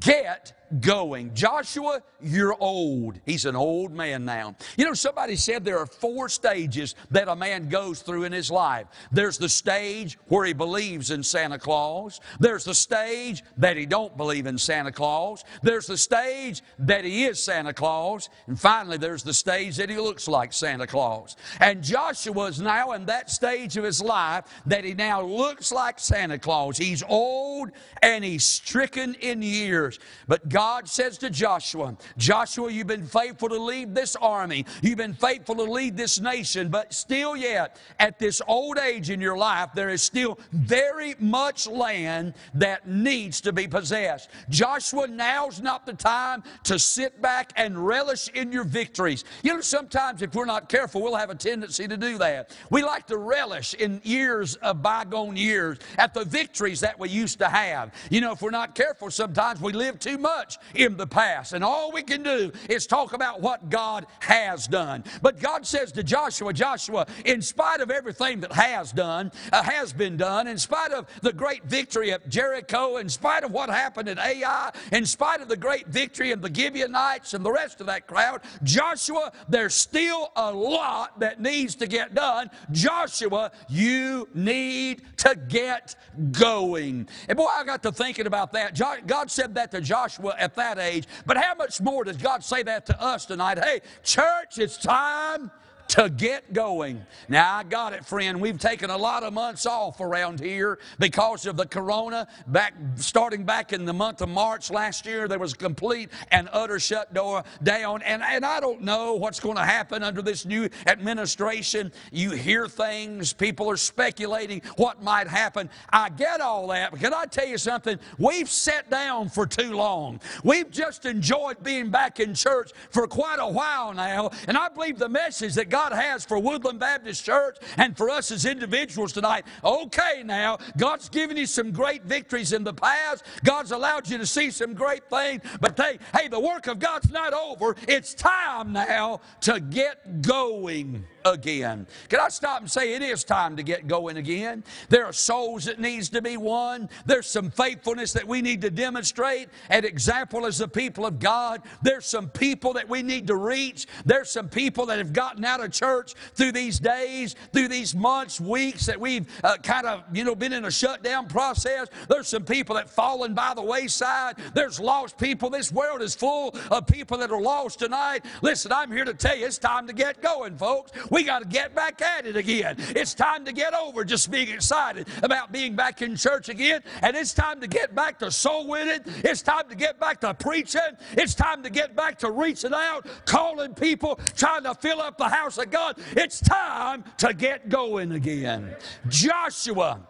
Get 0.00 0.54
going. 0.80 1.34
Joshua, 1.34 2.02
you're 2.20 2.56
old. 2.60 3.18
He's 3.26 3.44
an 3.44 3.56
old 3.56 3.92
man 3.92 4.24
now. 4.24 4.54
You 4.76 4.84
know, 4.84 4.94
somebody 4.94 5.34
said 5.36 5.64
there 5.64 5.78
are 5.78 5.86
four 5.86 6.28
stages 6.28 6.94
that 7.10 7.28
a 7.28 7.34
man 7.34 7.68
goes 7.68 8.02
through 8.02 8.24
in 8.24 8.32
his 8.32 8.50
life. 8.50 8.86
There's 9.10 9.38
the 9.38 9.48
stage 9.48 10.18
where 10.28 10.44
he 10.44 10.52
believes 10.52 11.10
in 11.10 11.22
Santa 11.22 11.58
Claus. 11.58 12.20
There's 12.38 12.64
the 12.64 12.74
stage 12.74 13.42
that 13.56 13.76
he 13.76 13.86
don't 13.86 14.16
believe 14.16 14.46
in 14.46 14.58
Santa 14.58 14.92
Claus. 14.92 15.44
There's 15.62 15.86
the 15.86 15.98
stage 15.98 16.62
that 16.78 17.04
he 17.04 17.24
is 17.24 17.42
Santa 17.42 17.72
Claus. 17.72 18.28
And 18.46 18.58
finally, 18.58 18.96
there's 18.96 19.22
the 19.22 19.34
stage 19.34 19.76
that 19.76 19.90
he 19.90 19.96
looks 19.96 20.28
like 20.28 20.52
Santa 20.52 20.86
Claus. 20.86 21.36
And 21.58 21.82
Joshua 21.82 22.44
is 22.46 22.60
now 22.60 22.92
in 22.92 23.06
that 23.06 23.30
stage 23.30 23.76
of 23.76 23.84
his 23.84 24.00
life 24.00 24.44
that 24.66 24.84
he 24.84 24.94
now 24.94 25.22
looks 25.22 25.72
like 25.72 25.98
Santa 25.98 26.38
Claus. 26.38 26.76
He's 26.76 27.02
old 27.02 27.70
and 28.02 28.22
he's 28.22 28.44
stricken 28.44 29.14
in 29.14 29.39
years. 29.46 29.98
But 30.28 30.48
God 30.48 30.88
says 30.88 31.18
to 31.18 31.30
Joshua, 31.30 31.96
Joshua, 32.16 32.70
you've 32.70 32.86
been 32.86 33.06
faithful 33.06 33.48
to 33.48 33.58
lead 33.58 33.94
this 33.94 34.16
army. 34.16 34.66
You've 34.82 34.98
been 34.98 35.14
faithful 35.14 35.54
to 35.56 35.62
lead 35.62 35.96
this 35.96 36.20
nation, 36.20 36.68
but 36.68 36.92
still 36.92 37.36
yet, 37.36 37.78
at 37.98 38.18
this 38.18 38.42
old 38.46 38.78
age 38.78 39.10
in 39.10 39.20
your 39.20 39.36
life, 39.36 39.70
there 39.74 39.88
is 39.88 40.02
still 40.02 40.38
very 40.52 41.14
much 41.18 41.66
land 41.66 42.34
that 42.54 42.88
needs 42.88 43.40
to 43.42 43.52
be 43.52 43.66
possessed. 43.66 44.30
Joshua, 44.48 45.06
now's 45.06 45.60
not 45.60 45.86
the 45.86 45.92
time 45.92 46.42
to 46.64 46.78
sit 46.78 47.20
back 47.22 47.52
and 47.56 47.86
relish 47.86 48.28
in 48.28 48.52
your 48.52 48.64
victories. 48.64 49.24
You 49.42 49.54
know, 49.54 49.60
sometimes 49.60 50.22
if 50.22 50.34
we're 50.34 50.44
not 50.44 50.68
careful, 50.68 51.02
we'll 51.02 51.16
have 51.16 51.30
a 51.30 51.34
tendency 51.34 51.88
to 51.88 51.96
do 51.96 52.18
that. 52.18 52.56
We 52.70 52.82
like 52.82 53.06
to 53.06 53.16
relish 53.16 53.74
in 53.74 54.00
years 54.04 54.56
of 54.56 54.82
bygone 54.82 55.36
years 55.36 55.78
at 55.98 56.14
the 56.14 56.24
victories 56.24 56.80
that 56.80 56.98
we 56.98 57.08
used 57.08 57.38
to 57.38 57.48
have. 57.48 57.94
You 58.10 58.20
know, 58.20 58.32
if 58.32 58.42
we're 58.42 58.50
not 58.50 58.74
careful, 58.74 59.10
sometimes 59.10 59.29
sometimes 59.30 59.60
we 59.60 59.72
live 59.72 60.00
too 60.00 60.18
much 60.18 60.58
in 60.74 60.96
the 60.96 61.06
past, 61.06 61.52
and 61.52 61.62
all 61.62 61.92
we 61.92 62.02
can 62.02 62.20
do 62.20 62.50
is 62.68 62.84
talk 62.84 63.12
about 63.12 63.40
what 63.40 63.70
God 63.70 64.04
has 64.18 64.66
done. 64.66 65.04
But 65.22 65.38
God 65.38 65.64
says 65.64 65.92
to 65.92 66.02
Joshua, 66.02 66.52
Joshua, 66.52 67.06
in 67.24 67.40
spite 67.40 67.80
of 67.80 67.92
everything 67.92 68.40
that 68.40 68.52
has 68.52 68.90
done, 68.90 69.30
uh, 69.52 69.62
has 69.62 69.92
been 69.92 70.16
done, 70.16 70.48
in 70.48 70.58
spite 70.58 70.90
of 70.90 71.06
the 71.22 71.32
great 71.32 71.62
victory 71.62 72.10
at 72.10 72.28
Jericho, 72.28 72.96
in 72.96 73.08
spite 73.08 73.44
of 73.44 73.52
what 73.52 73.70
happened 73.70 74.08
at 74.08 74.18
Ai, 74.18 74.72
in 74.90 75.06
spite 75.06 75.40
of 75.40 75.46
the 75.46 75.56
great 75.56 75.86
victory 75.86 76.32
in 76.32 76.40
the 76.40 76.52
Gibeonites 76.52 77.32
and 77.32 77.44
the 77.44 77.52
rest 77.52 77.80
of 77.80 77.86
that 77.86 78.08
crowd, 78.08 78.40
Joshua, 78.64 79.30
there's 79.48 79.76
still 79.76 80.32
a 80.34 80.52
lot 80.52 81.20
that 81.20 81.40
needs 81.40 81.76
to 81.76 81.86
get 81.86 82.16
done. 82.16 82.50
Joshua, 82.72 83.52
you 83.68 84.28
need 84.34 85.02
to 85.18 85.36
get 85.36 85.94
going. 86.32 87.08
And 87.28 87.38
boy, 87.38 87.46
I 87.54 87.62
got 87.62 87.84
to 87.84 87.92
thinking 87.92 88.26
about 88.26 88.52
that. 88.54 88.76
God 89.06 89.19
said 89.28 89.56
that 89.56 89.72
to 89.72 89.80
Joshua 89.80 90.36
at 90.38 90.54
that 90.54 90.78
age, 90.78 91.08
but 91.26 91.36
how 91.36 91.56
much 91.56 91.80
more 91.80 92.04
does 92.04 92.16
God 92.16 92.44
say 92.44 92.62
that 92.62 92.86
to 92.86 93.02
us 93.02 93.26
tonight? 93.26 93.58
Hey, 93.58 93.80
church, 94.04 94.58
it's 94.58 94.76
time 94.76 95.50
to 95.90 96.08
get 96.08 96.52
going. 96.52 97.04
Now, 97.28 97.56
I 97.56 97.64
got 97.64 97.92
it, 97.94 98.06
friend. 98.06 98.40
We've 98.40 98.58
taken 98.58 98.90
a 98.90 98.96
lot 98.96 99.24
of 99.24 99.32
months 99.32 99.66
off 99.66 100.00
around 100.00 100.38
here 100.38 100.78
because 101.00 101.46
of 101.46 101.56
the 101.56 101.66
corona. 101.66 102.28
Back 102.46 102.74
starting 102.96 103.44
back 103.44 103.72
in 103.72 103.84
the 103.86 103.92
month 103.92 104.22
of 104.22 104.28
March 104.28 104.70
last 104.70 105.04
year, 105.04 105.26
there 105.26 105.38
was 105.38 105.52
a 105.52 105.56
complete 105.56 106.10
and 106.30 106.48
utter 106.52 106.78
shut 106.78 107.08
shutdown. 107.12 107.42
Down, 107.62 108.02
and, 108.02 108.22
and 108.22 108.44
I 108.44 108.60
don't 108.60 108.82
know 108.82 109.14
what's 109.14 109.40
going 109.40 109.56
to 109.56 109.64
happen 109.64 110.02
under 110.04 110.22
this 110.22 110.46
new 110.46 110.68
administration. 110.86 111.92
You 112.12 112.30
hear 112.30 112.68
things, 112.68 113.32
people 113.32 113.68
are 113.68 113.76
speculating 113.76 114.62
what 114.76 115.02
might 115.02 115.26
happen. 115.26 115.70
I 115.92 116.08
get 116.10 116.40
all 116.40 116.68
that, 116.68 116.92
but 116.92 117.00
can 117.00 117.12
I 117.12 117.24
tell 117.24 117.46
you 117.46 117.58
something? 117.58 117.98
We've 118.18 118.48
sat 118.48 118.90
down 118.90 119.28
for 119.28 119.46
too 119.46 119.74
long. 119.74 120.20
We've 120.44 120.70
just 120.70 121.04
enjoyed 121.04 121.62
being 121.64 121.90
back 121.90 122.20
in 122.20 122.34
church 122.34 122.70
for 122.90 123.08
quite 123.08 123.38
a 123.40 123.48
while 123.48 123.92
now, 123.92 124.30
and 124.46 124.56
I 124.56 124.68
believe 124.68 124.98
the 124.98 125.08
message 125.08 125.54
that 125.54 125.68
God 125.68 125.79
God 125.80 125.92
has 125.94 126.26
for 126.26 126.38
Woodland 126.38 126.78
Baptist 126.78 127.24
Church 127.24 127.56
and 127.78 127.96
for 127.96 128.10
us 128.10 128.30
as 128.30 128.44
individuals 128.44 129.14
tonight. 129.14 129.46
Okay, 129.64 130.22
now, 130.22 130.58
God's 130.76 131.08
given 131.08 131.38
you 131.38 131.46
some 131.46 131.72
great 131.72 132.02
victories 132.04 132.52
in 132.52 132.64
the 132.64 132.74
past. 132.74 133.24
God's 133.44 133.72
allowed 133.72 134.06
you 134.06 134.18
to 134.18 134.26
see 134.26 134.50
some 134.50 134.74
great 134.74 135.08
things. 135.08 135.40
But 135.58 135.78
they, 135.78 135.98
hey, 136.14 136.28
the 136.28 136.38
work 136.38 136.66
of 136.66 136.80
God's 136.80 137.10
not 137.10 137.32
over. 137.32 137.76
It's 137.88 138.12
time 138.12 138.74
now 138.74 139.22
to 139.40 139.58
get 139.58 140.20
going 140.20 141.06
again. 141.24 141.86
Can 142.08 142.20
I 142.20 142.28
stop 142.28 142.60
and 142.60 142.70
say 142.70 142.94
it 142.94 143.02
is 143.02 143.24
time 143.24 143.56
to 143.56 143.62
get 143.62 143.86
going 143.86 144.16
again? 144.16 144.64
There 144.88 145.04
are 145.04 145.12
souls 145.12 145.64
that 145.64 145.80
needs 145.80 146.08
to 146.10 146.22
be 146.22 146.36
won. 146.36 146.88
There's 147.06 147.26
some 147.26 147.50
faithfulness 147.50 148.12
that 148.12 148.26
we 148.26 148.42
need 148.42 148.60
to 148.62 148.70
demonstrate. 148.70 149.48
An 149.68 149.84
example 149.84 150.46
as 150.46 150.58
the 150.58 150.68
people 150.68 151.06
of 151.06 151.18
God. 151.18 151.62
There's 151.82 152.06
some 152.06 152.28
people 152.28 152.72
that 152.74 152.88
we 152.88 153.02
need 153.02 153.26
to 153.28 153.36
reach. 153.36 153.86
There's 154.04 154.30
some 154.30 154.48
people 154.48 154.86
that 154.86 154.98
have 154.98 155.12
gotten 155.12 155.44
out 155.44 155.62
of 155.62 155.72
church 155.72 156.14
through 156.34 156.52
these 156.52 156.78
days, 156.78 157.36
through 157.52 157.68
these 157.68 157.94
months, 157.94 158.40
weeks 158.40 158.86
that 158.86 159.00
we've 159.00 159.26
uh, 159.44 159.56
kind 159.58 159.86
of, 159.86 160.04
you 160.12 160.24
know, 160.24 160.34
been 160.34 160.52
in 160.52 160.64
a 160.64 160.70
shutdown 160.70 161.26
process. 161.26 161.88
There's 162.08 162.28
some 162.28 162.44
people 162.44 162.76
that 162.76 162.90
fallen 162.90 163.34
by 163.34 163.54
the 163.54 163.62
wayside. 163.62 164.36
There's 164.54 164.80
lost 164.80 165.18
people. 165.18 165.50
This 165.50 165.72
world 165.72 166.02
is 166.02 166.14
full 166.14 166.54
of 166.70 166.86
people 166.86 167.18
that 167.18 167.30
are 167.30 167.40
lost 167.40 167.78
tonight. 167.78 168.24
Listen, 168.42 168.72
I'm 168.72 168.90
here 168.90 169.04
to 169.04 169.14
tell 169.14 169.36
you 169.36 169.46
it's 169.46 169.58
time 169.58 169.86
to 169.86 169.92
get 169.92 170.22
going, 170.22 170.56
folks. 170.56 170.92
We 171.10 171.24
got 171.24 171.42
to 171.42 171.48
get 171.48 171.74
back 171.74 172.00
at 172.00 172.26
it 172.26 172.36
again. 172.36 172.76
It's 172.78 173.14
time 173.14 173.44
to 173.44 173.52
get 173.52 173.74
over 173.74 174.04
just 174.04 174.30
being 174.30 174.48
excited 174.48 175.08
about 175.22 175.52
being 175.52 175.76
back 175.76 176.02
in 176.02 176.16
church 176.16 176.48
again. 176.48 176.82
And 177.02 177.16
it's 177.16 177.34
time 177.34 177.60
to 177.60 177.66
get 177.66 177.94
back 177.94 178.20
to 178.20 178.30
soul 178.30 178.68
winning. 178.68 179.00
It's 179.24 179.42
time 179.42 179.68
to 179.68 179.74
get 179.74 180.00
back 180.00 180.20
to 180.20 180.32
preaching. 180.32 180.80
It's 181.12 181.34
time 181.34 181.62
to 181.64 181.70
get 181.70 181.96
back 181.96 182.18
to 182.20 182.30
reaching 182.30 182.72
out, 182.72 183.06
calling 183.26 183.74
people, 183.74 184.18
trying 184.36 184.62
to 184.62 184.74
fill 184.74 185.00
up 185.00 185.18
the 185.18 185.28
house 185.28 185.58
of 185.58 185.70
God. 185.70 185.96
It's 186.12 186.40
time 186.40 187.04
to 187.18 187.34
get 187.34 187.68
going 187.68 188.12
again. 188.12 188.76
Joshua, 189.08 190.00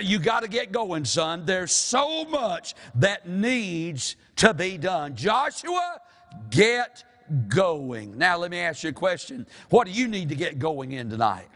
you 0.00 0.18
got 0.18 0.42
to 0.42 0.48
get 0.48 0.72
going, 0.72 1.04
son. 1.04 1.46
There's 1.46 1.72
so 1.72 2.24
much 2.26 2.74
that 2.96 3.28
needs 3.28 4.16
to 4.36 4.52
be 4.52 4.76
done. 4.76 5.16
Joshua, 5.16 6.00
get 6.50 7.04
going. 7.48 8.16
Now, 8.18 8.38
let 8.38 8.50
me 8.50 8.58
ask 8.58 8.82
you 8.82 8.90
a 8.90 8.92
question. 8.92 9.46
What 9.70 9.86
do 9.86 9.92
you 9.92 10.08
need 10.08 10.28
to 10.28 10.34
get 10.34 10.58
going 10.58 10.92
in 10.92 11.10
tonight? 11.10 11.48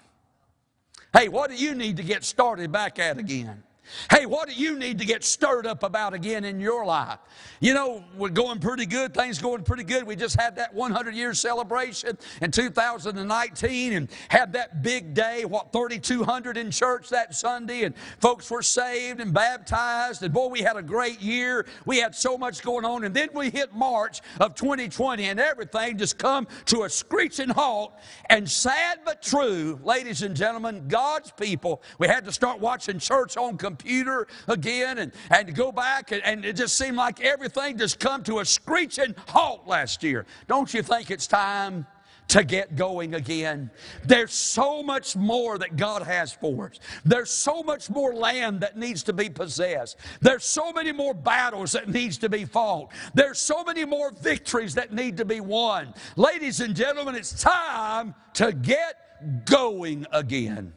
Hey, 1.13 1.29
what 1.29 1.51
do 1.51 1.57
you 1.57 1.75
need 1.75 1.97
to 1.97 2.03
get 2.03 2.25
started 2.25 2.71
back 2.71 2.99
at 2.99 3.19
again? 3.19 3.63
Hey, 4.11 4.27
what 4.27 4.49
do 4.49 4.55
you 4.55 4.79
need 4.79 4.99
to 4.99 5.05
get 5.05 5.25
stirred 5.25 5.67
up 5.67 5.83
about 5.83 6.15
again 6.15 6.45
in 6.45 6.61
your 6.61 6.85
life? 6.85 7.19
You 7.61 7.75
know, 7.75 8.05
we're 8.17 8.29
going 8.29 8.61
pretty 8.61 8.87
good. 8.87 9.15
Things 9.15 9.39
going 9.39 9.63
pretty 9.65 9.85
good. 9.85 10.05
We 10.05 10.17
just 10.17 10.39
had 10.39 10.57
that 10.57 10.75
100 10.75 11.15
year 11.15 11.35
celebration 11.35 12.17
in 12.41 12.51
2019 12.51 13.93
and 13.93 14.09
had 14.29 14.53
that 14.53 14.83
big 14.83 15.15
day, 15.15 15.45
what, 15.45 15.73
3,200 15.73 16.57
in 16.57 16.71
church 16.71 17.09
that 17.09 17.35
Sunday, 17.35 17.85
and 17.85 17.97
folks 18.21 18.51
were 18.51 18.63
saved 18.63 19.21
and 19.21 19.33
baptized. 19.33 20.23
And 20.23 20.33
boy, 20.33 20.49
we 20.49 20.61
had 20.61 20.77
a 20.77 20.83
great 20.83 21.21
year. 21.21 21.67
We 21.85 21.99
had 21.99 22.15
so 22.15 22.39
much 22.39 22.63
going 22.63 22.85
on. 22.85 23.05
And 23.05 23.15
then 23.15 23.29
we 23.35 23.51
hit 23.51 23.75
March 23.75 24.21
of 24.41 24.55
2020 24.55 25.25
and 25.25 25.41
everything 25.41 25.99
just 25.99 26.19
come 26.19 26.47
to 26.67 26.83
a 26.85 26.91
screeching 26.91 27.49
halt. 27.49 27.95
And 28.31 28.49
sad 28.49 29.01
but 29.05 29.23
true, 29.23 29.81
ladies 29.83 30.23
and 30.23 30.37
gentlemen, 30.37 30.87
God's 30.89 31.33
people, 31.33 31.83
we 31.99 32.07
had 32.07 32.25
to 32.27 32.33
start 32.33 32.61
watching 32.61 32.99
church 32.99 33.37
on 33.37 33.57
computer 33.57 33.78
computer 33.79 34.27
again 34.49 34.99
and, 34.99 35.13
and 35.31 35.55
go 35.55 35.73
back, 35.73 36.13
and, 36.13 36.23
and 36.25 36.45
it 36.45 36.57
just 36.57 36.77
seemed 36.77 36.97
like 36.97 37.21
everything 37.21 37.79
just 37.79 37.99
come 37.99 38.23
to 38.25 38.41
a 38.41 38.45
screeching 38.45 39.15
halt 39.29 39.67
last 39.67 40.03
year. 40.03 40.27
Don't 40.47 40.73
you 40.73 40.83
think 40.83 41.11
it's 41.11 41.27
time? 41.27 41.87
to 42.29 42.45
get 42.45 42.77
going 42.77 43.15
again. 43.15 43.71
There's 44.05 44.35
so 44.35 44.83
much 44.83 45.17
more 45.17 45.57
that 45.59 45.77
God 45.77 46.03
has 46.03 46.31
for 46.31 46.67
us. 46.69 46.79
There's 47.05 47.31
so 47.31 47.63
much 47.63 47.89
more 47.89 48.15
land 48.15 48.61
that 48.61 48.77
needs 48.77 49.03
to 49.05 49.15
be 49.15 49.31
possessed. 49.31 49.97
There's 50.21 50.45
so 50.45 50.71
many 50.71 50.93
more 50.93 51.15
battles 51.15 51.73
that 51.73 51.89
needs 51.89 52.19
to 52.19 52.29
be 52.29 52.45
fought. 52.45 52.93
There's 53.15 53.39
so 53.39 53.65
many 53.65 53.87
more 53.87 54.13
victories 54.13 54.75
that 54.75 54.93
need 54.93 55.17
to 55.17 55.25
be 55.25 55.41
won. 55.41 55.95
Ladies 56.17 56.61
and 56.61 56.77
gentlemen, 56.77 57.15
it's 57.15 57.43
time 57.43 58.15
to 58.35 58.53
get 58.53 59.47
going 59.47 60.07
again. 60.13 60.75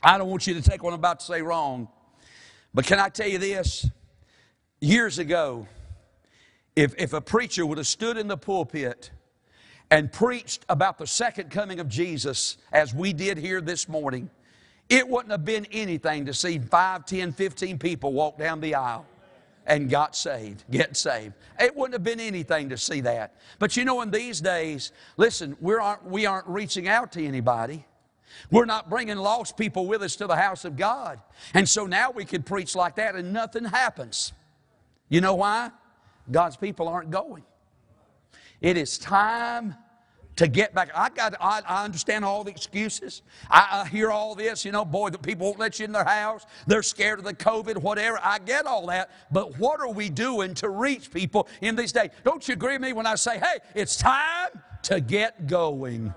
I 0.00 0.16
don't 0.16 0.30
want 0.30 0.46
you 0.46 0.54
to 0.54 0.62
take 0.62 0.84
what 0.84 0.90
I'm 0.90 1.00
about 1.00 1.20
to 1.20 1.26
say 1.26 1.42
wrong. 1.42 1.88
But 2.74 2.86
can 2.86 2.98
I 2.98 3.08
tell 3.08 3.28
you 3.28 3.38
this? 3.38 3.88
Years 4.80 5.18
ago, 5.18 5.66
if, 6.76 6.94
if 6.98 7.12
a 7.12 7.20
preacher 7.20 7.66
would 7.66 7.78
have 7.78 7.86
stood 7.86 8.16
in 8.16 8.28
the 8.28 8.36
pulpit 8.36 9.10
and 9.90 10.12
preached 10.12 10.64
about 10.68 10.98
the 10.98 11.06
second 11.06 11.50
coming 11.50 11.80
of 11.80 11.88
Jesus 11.88 12.56
as 12.72 12.94
we 12.94 13.12
did 13.12 13.38
here 13.38 13.60
this 13.60 13.88
morning, 13.88 14.30
it 14.88 15.08
wouldn't 15.08 15.32
have 15.32 15.44
been 15.44 15.66
anything 15.72 16.26
to 16.26 16.34
see 16.34 16.58
5, 16.58 17.04
10, 17.04 17.32
15 17.32 17.78
people 17.78 18.12
walk 18.12 18.38
down 18.38 18.60
the 18.60 18.74
aisle 18.74 19.06
and 19.66 19.90
got 19.90 20.16
saved, 20.16 20.64
get 20.70 20.96
saved. 20.96 21.34
It 21.60 21.76
wouldn't 21.76 21.92
have 21.92 22.04
been 22.04 22.20
anything 22.20 22.70
to 22.70 22.78
see 22.78 23.00
that. 23.02 23.34
But 23.58 23.76
you 23.76 23.84
know, 23.84 24.00
in 24.00 24.10
these 24.10 24.40
days, 24.40 24.92
listen, 25.16 25.56
we 25.60 25.74
aren't, 25.74 26.04
we 26.04 26.26
aren't 26.26 26.46
reaching 26.46 26.88
out 26.88 27.12
to 27.12 27.24
anybody. 27.24 27.84
We're 28.50 28.64
not 28.64 28.88
bringing 28.90 29.16
lost 29.16 29.56
people 29.56 29.86
with 29.86 30.02
us 30.02 30.16
to 30.16 30.26
the 30.26 30.36
house 30.36 30.64
of 30.64 30.76
God. 30.76 31.20
And 31.54 31.68
so 31.68 31.86
now 31.86 32.10
we 32.10 32.24
can 32.24 32.42
preach 32.42 32.74
like 32.74 32.96
that 32.96 33.14
and 33.14 33.32
nothing 33.32 33.64
happens. 33.64 34.32
You 35.08 35.20
know 35.20 35.34
why? 35.34 35.70
God's 36.30 36.56
people 36.56 36.88
aren't 36.88 37.10
going. 37.10 37.44
It 38.60 38.76
is 38.76 38.98
time 38.98 39.74
to 40.36 40.46
get 40.46 40.72
back. 40.74 40.90
I 40.94 41.10
got. 41.10 41.34
I, 41.40 41.62
I 41.66 41.84
understand 41.84 42.24
all 42.24 42.44
the 42.44 42.50
excuses. 42.50 43.22
I, 43.50 43.82
I, 43.84 43.88
hear 43.88 44.10
all 44.10 44.34
this. 44.34 44.64
You 44.64 44.72
know, 44.72 44.84
boy, 44.84 45.10
the 45.10 45.18
people 45.18 45.46
won't 45.46 45.58
let 45.58 45.78
you 45.78 45.84
in 45.84 45.92
their 45.92 46.04
house. 46.04 46.46
They're 46.66 46.82
scared 46.82 47.18
of 47.18 47.24
the 47.24 47.34
COVID, 47.34 47.76
whatever. 47.78 48.20
I 48.22 48.38
get 48.38 48.66
all 48.66 48.86
that. 48.86 49.10
But 49.32 49.58
what 49.58 49.80
are 49.80 49.90
we 49.90 50.08
doing 50.08 50.54
to 50.54 50.68
reach 50.68 51.10
people 51.10 51.48
in 51.60 51.76
these 51.76 51.92
days? 51.92 52.10
Don't 52.24 52.46
you 52.46 52.54
agree 52.54 52.74
with 52.74 52.82
me 52.82 52.92
when 52.92 53.06
I 53.06 53.16
say, 53.16 53.38
"Hey, 53.38 53.58
it's 53.74 53.96
time 53.96 54.50
to 54.84 55.00
get 55.00 55.46
going"? 55.46 56.14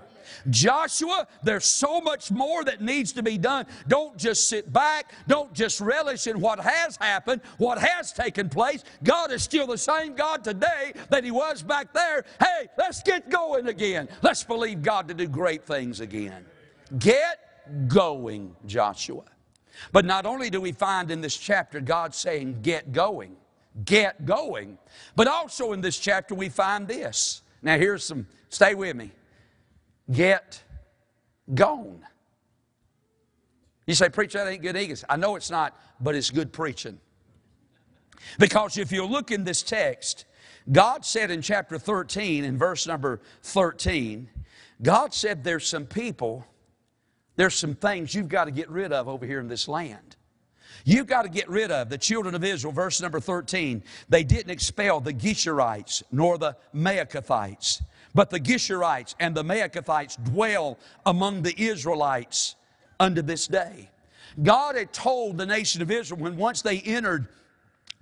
Joshua, 0.50 1.26
there's 1.42 1.64
so 1.64 2.00
much 2.00 2.30
more 2.30 2.64
that 2.64 2.80
needs 2.80 3.12
to 3.12 3.22
be 3.22 3.38
done. 3.38 3.66
Don't 3.88 4.16
just 4.16 4.48
sit 4.48 4.72
back. 4.72 5.12
Don't 5.26 5.52
just 5.52 5.80
relish 5.80 6.26
in 6.26 6.40
what 6.40 6.60
has 6.60 6.96
happened, 6.96 7.42
what 7.58 7.78
has 7.78 8.12
taken 8.12 8.48
place. 8.48 8.84
God 9.02 9.32
is 9.32 9.42
still 9.42 9.66
the 9.66 9.78
same 9.78 10.14
God 10.14 10.44
today 10.44 10.92
that 11.10 11.24
He 11.24 11.30
was 11.30 11.62
back 11.62 11.92
there. 11.92 12.24
Hey, 12.40 12.68
let's 12.78 13.02
get 13.02 13.30
going 13.30 13.68
again. 13.68 14.08
Let's 14.22 14.44
believe 14.44 14.82
God 14.82 15.08
to 15.08 15.14
do 15.14 15.26
great 15.26 15.64
things 15.64 16.00
again. 16.00 16.44
Get 16.98 17.88
going, 17.88 18.54
Joshua. 18.66 19.24
But 19.90 20.04
not 20.04 20.26
only 20.26 20.50
do 20.50 20.60
we 20.60 20.72
find 20.72 21.10
in 21.10 21.20
this 21.20 21.36
chapter 21.36 21.80
God 21.80 22.14
saying, 22.14 22.58
get 22.62 22.92
going, 22.92 23.36
get 23.84 24.24
going, 24.26 24.78
but 25.16 25.26
also 25.26 25.72
in 25.72 25.80
this 25.80 25.98
chapter 25.98 26.34
we 26.34 26.48
find 26.48 26.86
this. 26.86 27.42
Now, 27.62 27.78
here's 27.78 28.04
some, 28.04 28.26
stay 28.48 28.74
with 28.74 28.96
me 28.96 29.12
get 30.10 30.62
gone. 31.52 32.02
You 33.86 33.94
say, 33.94 34.08
Preacher, 34.08 34.38
that 34.38 34.48
ain't 34.48 34.62
good 34.62 34.76
English. 34.76 35.02
I 35.08 35.16
know 35.16 35.36
it's 35.36 35.50
not, 35.50 35.76
but 36.00 36.14
it's 36.14 36.30
good 36.30 36.52
preaching. 36.52 37.00
Because 38.38 38.78
if 38.78 38.92
you 38.92 39.04
look 39.04 39.30
in 39.30 39.44
this 39.44 39.62
text, 39.62 40.24
God 40.70 41.04
said 41.04 41.30
in 41.30 41.42
chapter 41.42 41.78
13, 41.78 42.44
in 42.44 42.56
verse 42.56 42.86
number 42.86 43.20
13, 43.42 44.28
God 44.80 45.12
said 45.12 45.42
there's 45.42 45.66
some 45.66 45.86
people, 45.86 46.46
there's 47.36 47.54
some 47.54 47.74
things 47.74 48.14
you've 48.14 48.28
got 48.28 48.44
to 48.44 48.50
get 48.50 48.70
rid 48.70 48.92
of 48.92 49.08
over 49.08 49.26
here 49.26 49.40
in 49.40 49.48
this 49.48 49.66
land. 49.66 50.16
You've 50.84 51.06
got 51.06 51.22
to 51.22 51.28
get 51.28 51.48
rid 51.48 51.70
of 51.70 51.88
the 51.88 51.98
children 51.98 52.34
of 52.34 52.42
Israel, 52.42 52.72
verse 52.72 53.00
number 53.00 53.20
13. 53.20 53.84
They 54.08 54.24
didn't 54.24 54.50
expel 54.50 55.00
the 55.00 55.12
Geshurites 55.12 56.02
nor 56.10 56.38
the 56.38 56.56
Maacathites, 56.74 57.82
but 58.14 58.30
the 58.30 58.40
Geshurites 58.40 59.14
and 59.18 59.34
the 59.34 59.42
Maacathites 59.42 60.22
dwell 60.22 60.78
among 61.06 61.42
the 61.42 61.60
Israelites 61.60 62.56
unto 63.00 63.22
this 63.22 63.46
day. 63.46 63.90
God 64.42 64.76
had 64.76 64.92
told 64.92 65.38
the 65.38 65.46
nation 65.46 65.82
of 65.82 65.90
Israel 65.90 66.20
when 66.20 66.36
once 66.36 66.62
they 66.62 66.80
entered 66.80 67.28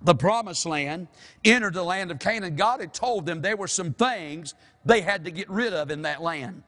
the 0.01 0.15
promised 0.15 0.65
land, 0.65 1.07
entered 1.45 1.73
the 1.73 1.83
land 1.83 2.11
of 2.11 2.19
Canaan, 2.19 2.55
God 2.55 2.79
had 2.79 2.93
told 2.93 3.25
them 3.25 3.41
there 3.41 3.57
were 3.57 3.67
some 3.67 3.93
things 3.93 4.55
they 4.85 5.01
had 5.01 5.25
to 5.25 5.31
get 5.31 5.49
rid 5.49 5.73
of 5.73 5.91
in 5.91 6.03
that 6.03 6.21
land. 6.21 6.63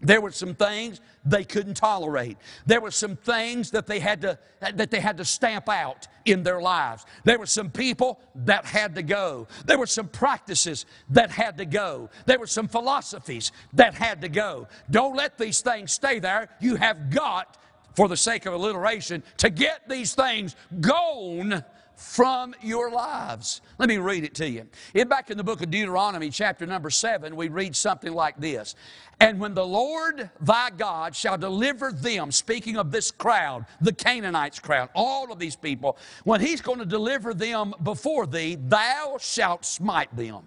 There 0.00 0.20
were 0.20 0.30
some 0.30 0.54
things 0.54 1.00
they 1.24 1.44
couldn't 1.44 1.74
tolerate. 1.74 2.36
There 2.66 2.80
were 2.80 2.92
some 2.92 3.16
things 3.16 3.72
that 3.72 3.86
they 3.86 3.98
had 3.98 4.20
to 4.20 4.38
that 4.60 4.90
they 4.90 5.00
had 5.00 5.16
to 5.18 5.24
stamp 5.24 5.68
out 5.68 6.06
in 6.24 6.44
their 6.44 6.60
lives. 6.60 7.04
There 7.24 7.38
were 7.38 7.46
some 7.46 7.70
people 7.70 8.20
that 8.36 8.64
had 8.64 8.94
to 8.94 9.02
go. 9.02 9.48
There 9.66 9.78
were 9.78 9.86
some 9.86 10.08
practices 10.08 10.86
that 11.10 11.30
had 11.30 11.58
to 11.58 11.64
go. 11.64 12.10
There 12.26 12.38
were 12.38 12.46
some 12.46 12.68
philosophies 12.68 13.50
that 13.72 13.94
had 13.94 14.20
to 14.20 14.28
go. 14.28 14.68
Don't 14.90 15.16
let 15.16 15.36
these 15.36 15.60
things 15.60 15.92
stay 15.92 16.20
there. 16.20 16.48
You 16.60 16.76
have 16.76 17.10
got 17.10 17.56
for 17.94 18.06
the 18.06 18.16
sake 18.16 18.46
of 18.46 18.54
alliteration 18.54 19.24
to 19.38 19.50
get 19.50 19.88
these 19.88 20.14
things 20.14 20.54
gone 20.80 21.64
from 21.98 22.54
your 22.62 22.92
lives. 22.92 23.60
Let 23.76 23.88
me 23.88 23.98
read 23.98 24.22
it 24.22 24.32
to 24.36 24.48
you. 24.48 24.68
In, 24.94 25.08
back 25.08 25.30
in 25.30 25.36
the 25.36 25.42
book 25.42 25.62
of 25.62 25.70
Deuteronomy, 25.70 26.30
chapter 26.30 26.64
number 26.64 26.90
7, 26.90 27.34
we 27.34 27.48
read 27.48 27.74
something 27.74 28.12
like 28.12 28.38
this. 28.38 28.76
And 29.18 29.40
when 29.40 29.52
the 29.52 29.66
Lord 29.66 30.30
thy 30.40 30.70
God 30.70 31.16
shall 31.16 31.36
deliver 31.36 31.90
them, 31.90 32.30
speaking 32.30 32.76
of 32.76 32.92
this 32.92 33.10
crowd, 33.10 33.66
the 33.80 33.92
Canaanites 33.92 34.60
crowd, 34.60 34.90
all 34.94 35.32
of 35.32 35.40
these 35.40 35.56
people, 35.56 35.98
when 36.22 36.40
he's 36.40 36.60
going 36.60 36.78
to 36.78 36.86
deliver 36.86 37.34
them 37.34 37.74
before 37.82 38.28
thee, 38.28 38.56
thou 38.60 39.16
shalt 39.20 39.64
smite 39.64 40.14
them 40.16 40.44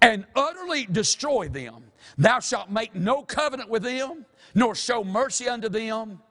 and 0.00 0.24
utterly 0.34 0.86
destroy 0.86 1.48
them. 1.48 1.84
Thou 2.16 2.40
shalt 2.40 2.70
make 2.70 2.94
no 2.94 3.22
covenant 3.22 3.68
with 3.68 3.82
them, 3.82 4.24
nor 4.54 4.74
show 4.74 5.04
mercy 5.04 5.46
unto 5.46 5.68
them, 5.68 6.22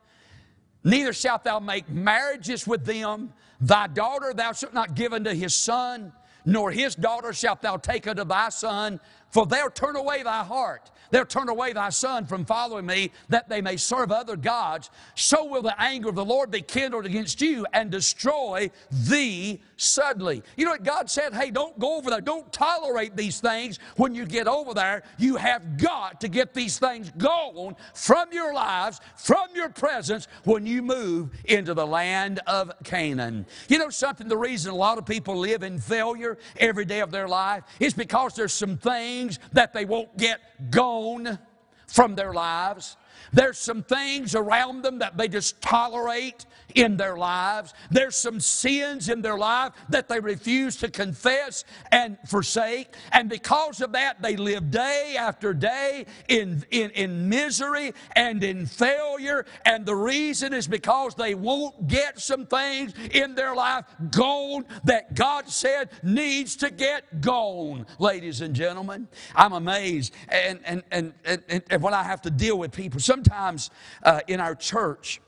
neither 0.86 1.12
shalt 1.12 1.44
thou 1.44 1.60
make 1.60 1.90
marriages 1.90 2.66
with 2.66 2.86
them. 2.86 3.34
Thy 3.60 3.88
daughter 3.88 4.34
thou 4.34 4.54
shalt 4.54 4.74
not 4.74 4.96
give 4.96 5.12
unto 5.12 5.32
his 5.32 5.54
son, 5.54 6.14
nor 6.46 6.72
his 6.72 6.96
daughter 6.96 7.34
shalt 7.34 7.62
thou 7.62 7.76
take 7.76 8.08
unto 8.08 8.24
thy 8.24 8.50
son, 8.50 9.02
for 9.36 9.46
they'll 9.46 9.70
turn 9.70 9.98
away 9.98 10.24
thy 10.24 10.46
heart 10.46 10.90
They'll 11.12 11.26
turn 11.26 11.50
away 11.50 11.74
thy 11.74 11.90
son 11.90 12.26
from 12.26 12.46
following 12.46 12.86
me 12.86 13.12
that 13.30 13.48
they 13.50 13.62
may 13.62 13.78
serve 13.78 14.12
other 14.12 14.36
gods. 14.36 14.90
So 15.16 15.46
will 15.46 15.62
the 15.62 15.80
anger 15.82 16.10
of 16.10 16.16
the 16.16 16.26
Lord 16.26 16.52
be 16.52 16.62
kindled 16.62 17.06
against 17.06 17.42
you 17.42 17.66
and 17.74 17.90
destroy 17.92 18.70
thee 18.92 19.62
suddenly. 19.78 20.44
You 20.58 20.66
know 20.66 20.72
what 20.72 20.84
God 20.84 21.10
said? 21.10 21.34
Hey, 21.34 21.52
don't 21.52 21.78
go 21.80 21.98
over 21.98 22.10
there. 22.10 22.22
Don't 22.22 22.52
tolerate 22.52 23.16
these 23.16 23.40
things 23.40 23.80
when 23.98 24.16
you 24.16 24.26
get 24.26 24.48
over 24.48 24.74
there. 24.74 25.04
You 25.18 25.36
have 25.36 25.78
got 25.78 26.22
to 26.22 26.28
get 26.28 26.54
these 26.54 26.80
things 26.80 27.12
gone 27.18 27.76
from 27.94 28.32
your 28.32 28.54
lives, 28.54 29.02
from 29.18 29.48
your 29.54 29.70
presence 29.70 30.28
when 30.44 30.66
you 30.66 30.82
move 30.82 31.30
into 31.46 31.74
the 31.74 31.88
land 31.88 32.40
of 32.48 32.72
Canaan. 32.84 33.46
You 33.68 33.80
know 33.80 33.90
something? 33.90 34.28
The 34.28 34.38
reason 34.38 34.72
a 34.72 34.76
lot 34.76 34.98
of 34.98 35.06
people 35.06 35.38
live 35.38 35.64
in 35.64 35.80
failure 35.80 36.38
every 36.58 36.86
day 36.86 37.02
of 37.02 37.12
their 37.12 37.28
life 37.28 37.64
is 37.80 37.94
because 37.94 38.34
there's 38.34 38.54
some 38.54 38.78
things 38.78 39.25
that 39.54 39.74
they 39.74 39.86
won't 39.86 40.16
get 40.18 40.40
gone 40.72 41.40
from 41.88 42.16
their 42.16 42.34
lives. 42.34 42.98
There's 43.32 43.58
some 43.58 43.84
things 43.84 44.36
around 44.36 44.82
them 44.82 45.00
that 45.00 45.18
they 45.18 45.28
just 45.28 45.62
tolerate 45.62 46.46
in 46.76 46.98
their 46.98 47.18
lives. 47.18 47.74
There's 47.90 48.16
some 48.16 48.40
sins 48.40 49.10
in 49.10 49.22
their 49.22 49.38
life 49.38 49.74
that 49.90 50.08
they 50.08 50.20
refuse 50.20 50.76
to 50.78 50.92
confess 50.92 51.64
and 51.92 52.18
forsake. 52.28 52.94
And 53.12 53.30
because 53.30 53.82
of 53.82 53.94
that, 53.94 54.22
they 54.22 54.36
live 54.36 54.70
day 54.70 55.16
after 55.18 55.54
day 55.54 56.06
in, 56.28 56.66
in, 56.70 56.92
in 56.92 57.30
misery 57.30 57.94
and 58.16 58.44
in 58.44 58.66
failure. 58.66 59.46
And 59.66 59.86
the 59.86 59.96
reason 59.96 60.54
is 60.54 60.68
because 60.68 61.16
they 61.16 61.34
won't 61.34 61.88
get 61.88 62.20
some 62.20 62.46
things 62.46 62.94
in 63.12 63.36
their 63.36 63.56
life 63.56 63.86
gone 64.12 64.66
that 64.84 65.16
God 65.16 65.48
said 65.50 65.90
needs 66.04 66.56
to 66.58 66.70
get 66.70 67.22
gone, 67.22 67.86
ladies 68.00 68.42
and 68.42 68.54
gentlemen. 68.54 69.08
I'm 69.36 69.54
amazed. 69.54 70.14
And, 70.30 70.60
and, 70.66 70.84
and, 70.92 71.14
and, 71.24 71.64
and 71.70 71.82
when 71.82 71.94
I 71.94 72.04
have 72.04 72.22
to 72.24 72.30
deal 72.30 72.58
with 72.58 72.72
people, 72.72 73.00
sometimes 73.00 73.70
uh, 74.04 74.20
in 74.28 74.40
our 74.40 74.56
church, 74.56 75.22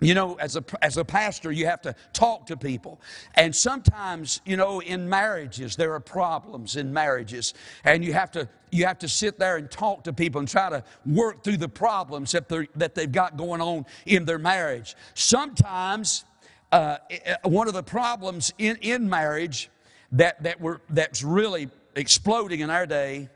you 0.00 0.14
know, 0.14 0.34
as 0.34 0.56
a, 0.56 0.64
as 0.82 0.96
a 0.96 1.04
pastor, 1.04 1.52
you 1.52 1.66
have 1.66 1.82
to 1.82 1.94
talk 2.12 2.46
to 2.46 2.56
people. 2.56 3.00
And 3.34 3.54
sometimes, 3.54 4.40
you 4.46 4.56
know, 4.56 4.80
in 4.80 5.08
marriages, 5.08 5.76
there 5.76 5.92
are 5.92 6.00
problems 6.00 6.76
in 6.76 6.92
marriages. 6.92 7.54
And 7.84 8.04
you 8.04 8.12
have 8.14 8.30
to, 8.32 8.48
you 8.70 8.86
have 8.86 8.98
to 9.00 9.08
sit 9.08 9.38
there 9.38 9.56
and 9.56 9.70
talk 9.70 10.04
to 10.04 10.12
people 10.12 10.38
and 10.38 10.48
try 10.48 10.70
to 10.70 10.82
work 11.04 11.44
through 11.44 11.58
the 11.58 11.68
problems 11.68 12.32
that, 12.32 12.48
that 12.76 12.94
they've 12.94 13.12
got 13.12 13.36
going 13.36 13.60
on 13.60 13.84
in 14.06 14.24
their 14.24 14.38
marriage. 14.38 14.96
Sometimes, 15.14 16.24
uh, 16.72 16.98
one 17.42 17.68
of 17.68 17.74
the 17.74 17.82
problems 17.82 18.52
in, 18.58 18.76
in 18.76 19.08
marriage 19.08 19.70
that, 20.12 20.42
that 20.42 20.60
we're, 20.60 20.78
that's 20.88 21.22
really 21.22 21.68
exploding 21.94 22.60
in 22.60 22.70
our 22.70 22.86
day 22.86 23.28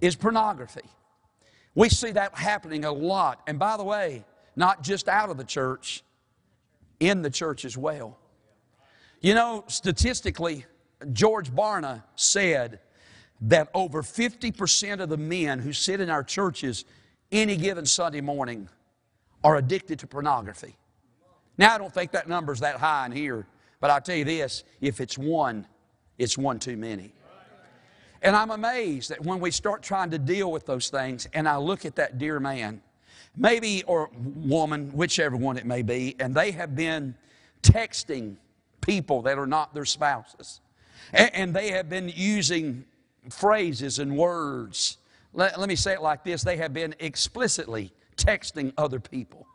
is 0.00 0.14
pornography. 0.14 0.82
We 1.74 1.88
see 1.88 2.12
that 2.12 2.34
happening 2.36 2.84
a 2.84 2.92
lot. 2.92 3.40
And 3.46 3.58
by 3.58 3.76
the 3.76 3.84
way, 3.84 4.24
not 4.56 4.82
just 4.82 5.08
out 5.08 5.30
of 5.30 5.36
the 5.36 5.44
church, 5.44 6.02
in 7.00 7.22
the 7.22 7.30
church 7.30 7.64
as 7.64 7.76
well. 7.76 8.18
You 9.20 9.34
know, 9.34 9.64
statistically, 9.68 10.66
George 11.12 11.50
Barna 11.50 12.02
said 12.14 12.80
that 13.42 13.68
over 13.74 14.02
50% 14.02 15.00
of 15.00 15.08
the 15.08 15.16
men 15.16 15.58
who 15.58 15.72
sit 15.72 16.00
in 16.00 16.08
our 16.10 16.22
churches 16.22 16.84
any 17.32 17.56
given 17.56 17.84
Sunday 17.84 18.20
morning 18.20 18.68
are 19.42 19.56
addicted 19.56 19.98
to 20.00 20.06
pornography. 20.06 20.76
Now, 21.58 21.74
I 21.74 21.78
don't 21.78 21.92
think 21.92 22.12
that 22.12 22.28
number's 22.28 22.60
that 22.60 22.76
high 22.76 23.06
in 23.06 23.12
here, 23.12 23.46
but 23.80 23.90
I'll 23.90 24.00
tell 24.00 24.16
you 24.16 24.24
this 24.24 24.64
if 24.80 25.00
it's 25.00 25.18
one, 25.18 25.66
it's 26.18 26.38
one 26.38 26.58
too 26.58 26.76
many. 26.76 27.12
And 28.22 28.34
I'm 28.34 28.50
amazed 28.50 29.10
that 29.10 29.22
when 29.22 29.38
we 29.38 29.50
start 29.50 29.82
trying 29.82 30.10
to 30.10 30.18
deal 30.18 30.50
with 30.50 30.64
those 30.64 30.88
things, 30.88 31.28
and 31.34 31.46
I 31.46 31.58
look 31.58 31.84
at 31.84 31.96
that 31.96 32.18
dear 32.18 32.40
man, 32.40 32.80
maybe, 33.36 33.82
or 33.84 34.10
woman, 34.14 34.90
whichever 34.92 35.36
one 35.36 35.56
it 35.56 35.66
may 35.66 35.82
be, 35.82 36.16
and 36.18 36.34
they 36.34 36.52
have 36.52 36.74
been 36.74 37.14
texting 37.62 38.36
people 38.80 39.22
that 39.22 39.38
are 39.38 39.46
not 39.46 39.74
their 39.74 39.84
spouses. 39.84 40.60
And, 41.12 41.54
they 41.54 41.70
have 41.70 41.88
been 41.88 42.10
using 42.14 42.84
phrases 43.30 43.98
and 43.98 44.16
words. 44.16 44.98
Let, 45.32 45.58
let 45.58 45.68
me 45.68 45.76
say 45.76 45.92
it 45.92 46.02
like 46.02 46.24
this 46.24 46.42
they 46.42 46.56
have 46.56 46.72
been 46.72 46.94
explicitly 46.98 47.92
texting 48.16 48.72
other 48.78 49.00
people. 49.00 49.46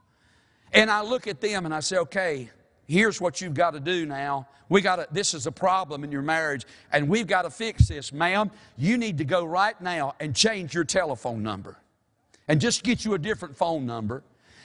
And 0.74 0.92
I 0.92 1.02
look 1.02 1.28
at 1.28 1.42
them 1.42 1.66
and 1.66 1.74
I 1.74 1.80
say, 1.80 1.98
okay, 1.98 2.50
here's 2.88 3.20
what 3.20 3.42
you've 3.42 3.56
got 3.56 3.72
to 3.72 3.80
do 3.80 4.06
now. 4.06 4.48
We 4.70 4.82
got 4.82 4.98
to, 4.98 5.08
this 5.12 5.34
is 5.34 5.48
a 5.48 5.52
problem 5.52 6.04
in 6.04 6.12
your 6.12 6.22
marriage, 6.22 6.66
and 6.92 7.10
we've 7.10 7.26
got 7.26 7.42
to 7.42 7.50
fix 7.50 7.88
this. 7.88 8.14
Ma'am, 8.14 8.52
you 8.78 8.98
need 8.98 9.18
to 9.18 9.26
go 9.26 9.44
right 9.44 9.80
now 9.82 10.14
and 10.20 10.36
change 10.36 10.76
your 10.76 10.84
telephone 10.84 11.42
number 11.42 11.78
and 12.50 12.60
just 12.60 12.84
get 12.84 13.06
you 13.06 13.14
a 13.14 13.18
different 13.18 13.56
phone 13.56 13.86
number. 13.86 14.24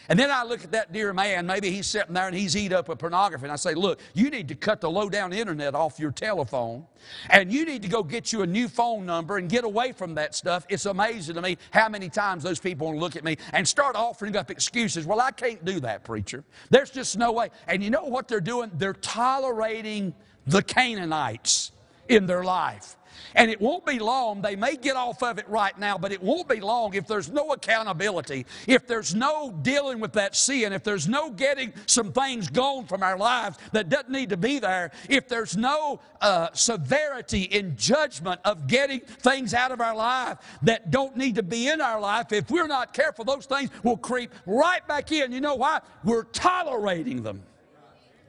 And 0.09 0.19
then 0.19 0.31
I 0.31 0.45
look 0.45 0.65
at 0.65 0.73
that 0.73 0.93
dear 0.93 1.15
man, 1.15 1.47
maybe 1.47 1.71
he's 1.71 1.87
sitting 1.87 2.13
there 2.13 2.27
and 2.27 2.37
he's 2.37 2.57
eat 2.57 2.73
up 2.75 2.89
with 2.89 2.99
pornography, 2.99 3.45
and 3.45 3.53
I 3.53 3.57
say, 3.57 3.75
Look, 3.75 4.01
you 4.13 4.29
need 4.29 4.49
to 4.49 4.55
cut 4.55 4.81
the 4.81 4.91
low 4.91 5.09
down 5.09 5.33
internet 5.33 5.75
off 5.75 5.99
your 5.99 6.11
telephone, 6.11 6.85
and 7.31 7.51
you 7.51 7.65
need 7.65 7.81
to 7.83 7.89
go 7.89 8.03
get 8.03 8.33
you 8.33 8.43
a 8.43 8.47
new 8.47 8.69
phone 8.69 9.07
number 9.07 9.39
and 9.39 9.49
get 9.49 9.65
away 9.65 9.93
from 9.93 10.15
that 10.17 10.35
stuff. 10.35 10.67
It's 10.69 10.85
amazing 10.85 11.37
to 11.37 11.43
me 11.43 11.57
how 11.71 11.89
many 11.89 12.11
times 12.11 12.43
those 12.43 12.59
people 12.59 12.95
look 12.99 13.17
at 13.17 13.25
me 13.25 13.39
and 13.53 13.67
start 13.67 13.97
offering 13.97 14.37
up 14.37 14.51
excuses. 14.51 15.07
Well, 15.07 15.21
I 15.21 15.31
can't 15.31 15.65
do 15.65 15.81
that, 15.81 16.05
preacher. 16.05 16.45
There's 16.69 16.91
just 16.91 17.17
no 17.17 17.33
way. 17.33 17.49
And 17.67 17.83
you 17.83 17.89
know 17.89 18.05
what 18.05 18.29
they're 18.29 18.41
doing? 18.43 18.71
They're 18.75 18.93
tolerating 18.93 20.15
the 20.47 20.63
Canaanites 20.63 21.73
in 22.09 22.27
their 22.27 22.45
life. 22.45 22.97
And 23.35 23.51
it 23.51 23.61
won't 23.61 23.87
be 23.87 23.99
long. 23.99 24.43
They 24.43 24.57
may 24.57 24.77
get 24.77 24.97
off 24.97 25.23
of 25.23 25.39
it 25.39 25.49
right 25.49 25.77
now, 25.79 25.99
but 25.99 26.13
it 26.13 26.23
won't 26.23 26.49
be 26.49 26.61
long 26.61 26.95
if 26.95 27.07
there's 27.07 27.31
no 27.31 27.53
accountability, 27.53 28.47
if 28.67 28.87
there's 28.87 29.15
no 29.15 29.53
dealing 29.63 30.01
with 30.01 30.13
that 30.15 30.37
sin, 30.37 30.73
if 30.73 30.83
there's 30.83 31.09
no 31.09 31.31
getting 31.31 31.73
some 31.87 32.13
things 32.13 32.49
gone 32.49 32.87
from 32.87 33.03
our 33.03 33.17
lives 33.17 33.59
that 33.73 33.89
doesn't 33.89 34.11
need 34.11 34.31
to 34.31 34.37
be 34.37 34.59
there, 34.59 34.91
if 35.09 35.29
there's 35.29 35.57
no 35.57 36.01
uh, 36.21 36.49
severity 36.53 37.43
in 37.43 37.77
judgment 37.77 38.41
of 38.45 38.67
getting 38.67 39.01
things 39.01 39.55
out 39.55 39.71
of 39.71 39.81
our 39.81 39.95
life 39.95 40.39
that 40.63 40.91
don't 40.91 41.17
need 41.17 41.37
to 41.37 41.43
be 41.43 41.69
in 41.69 41.81
our 41.81 42.01
life, 42.01 42.33
if 42.33 42.51
we're 42.51 42.67
not 42.67 42.93
careful, 42.93 43.25
those 43.25 43.47
things 43.47 43.71
will 43.83 43.97
creep 43.97 44.33
right 44.47 44.87
back 44.89 45.13
in. 45.13 45.33
You 45.33 45.41
know 45.41 45.55
why? 45.55 45.81
We're 46.03 46.25
tolerating 46.25 47.23
them 47.23 47.43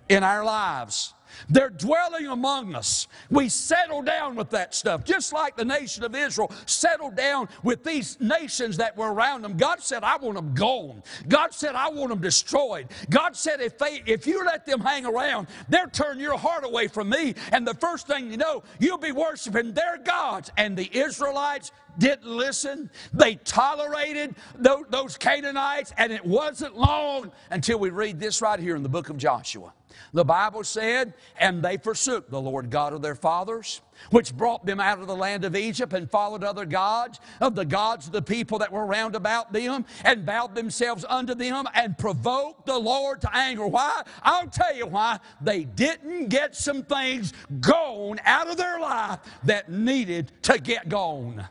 in 0.10 0.24
our 0.24 0.44
lives. 0.44 1.15
They're 1.50 1.70
dwelling 1.70 2.28
among 2.28 2.76
us. 2.76 3.08
We 3.30 3.50
settle 3.50 4.02
down 4.02 4.36
with 4.36 4.50
that 4.52 4.74
stuff, 4.74 5.04
just 5.04 5.34
like 5.34 5.56
the 5.56 5.66
nation 5.66 6.04
of 6.04 6.16
Israel 6.16 6.52
settled 6.66 7.16
down 7.16 7.50
with 7.64 7.84
these 7.84 8.20
nations 8.20 8.78
that 8.78 8.96
were 8.98 9.14
around 9.14 9.42
them. 9.42 9.58
God 9.58 9.82
said, 9.82 10.04
I 10.04 10.18
want 10.18 10.36
them 10.36 10.54
gone. 10.54 11.04
God 11.28 11.54
said, 11.54 11.76
I 11.76 11.90
want 11.90 12.10
them 12.10 12.22
destroyed. 12.22 12.88
God 13.10 13.36
said, 13.36 13.62
if, 13.62 13.78
they, 13.78 14.02
if 14.06 14.28
you 14.28 14.44
let 14.46 14.66
them 14.66 14.82
hang 14.82 15.06
around, 15.06 15.48
they'll 15.70 15.90
turn 15.90 16.20
your 16.20 16.38
heart 16.38 16.66
away 16.66 16.88
from 16.88 17.10
me. 17.10 17.36
And 17.52 17.68
the 17.68 17.74
first 17.74 18.08
thing 18.08 18.32
you 18.32 18.38
know, 18.38 18.64
you'll 18.80 18.98
be 18.98 19.12
worshiping 19.12 19.74
their 19.74 19.98
gods. 19.98 20.52
And 20.58 20.78
the 20.78 20.90
Israelites 20.98 21.72
didn't 21.98 22.28
listen. 22.28 22.90
They 23.14 23.36
tolerated 23.36 24.36
those 24.58 25.18
Canaanites, 25.18 25.94
and 25.98 26.12
it 26.12 26.26
wasn't 26.26 26.78
long 26.78 27.32
until 27.50 27.80
we 27.80 27.90
read 27.90 28.20
this 28.20 28.42
right 28.42 28.60
here 28.60 28.76
in 28.76 28.84
the 28.84 28.90
book 28.90 29.10
of 29.10 29.18
Joshua. 29.18 29.74
The 30.14 30.26
Bible 30.26 30.64
said, 30.64 31.14
And 31.38 31.62
they 31.62 31.78
forsook 31.78 32.30
the 32.30 32.40
Lord 32.40 32.70
God 32.70 32.94
of 32.94 33.02
their 33.02 33.16
fathers, 33.16 33.82
which 34.12 34.36
brought 34.36 34.66
them 34.66 34.80
out 34.80 35.00
of 35.00 35.08
the 35.08 35.16
land 35.16 35.46
of 35.46 35.56
Egypt, 35.56 35.94
and 35.94 36.10
followed 36.10 36.44
other 36.44 36.66
gods, 36.66 37.20
of 37.42 37.56
the 37.56 37.66
gods 37.66 38.08
of 38.08 38.14
the 38.14 38.22
people 38.22 38.60
that 38.60 38.72
were 38.72 38.86
round 38.86 39.16
about 39.16 39.54
them, 39.54 39.86
and 40.04 40.26
bowed 40.26 40.56
themselves 40.56 41.06
unto 41.08 41.34
them, 41.34 41.68
and 41.74 41.98
provoked 41.98 42.66
the 42.66 42.78
Lord 42.78 43.22
to 43.22 43.36
anger. 43.36 43.68
Why? 43.68 44.04
I'll 44.24 44.48
tell 44.48 44.76
you 44.76 44.88
why. 44.88 45.20
They 45.42 45.64
didn't 45.64 46.30
get 46.30 46.56
some 46.56 46.84
things 46.84 47.34
gone 47.60 48.20
out 48.26 48.50
of 48.50 48.58
their 48.58 48.80
life 48.80 49.20
that 49.44 49.72
needed 49.72 50.32
to 50.44 50.60
get 50.60 50.90
gone. 50.90 51.48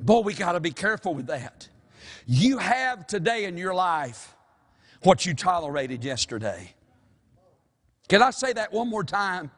Boy, 0.00 0.20
we 0.20 0.34
got 0.34 0.52
to 0.52 0.60
be 0.60 0.70
careful 0.70 1.14
with 1.14 1.26
that. 1.26 1.68
You 2.26 2.58
have 2.58 3.06
today 3.06 3.44
in 3.44 3.56
your 3.56 3.74
life 3.74 4.34
what 5.02 5.26
you 5.26 5.34
tolerated 5.34 6.04
yesterday. 6.04 6.74
Can 8.08 8.22
I 8.22 8.30
say 8.30 8.52
that 8.52 8.72
one 8.72 8.88
more 8.88 9.04
time? 9.04 9.50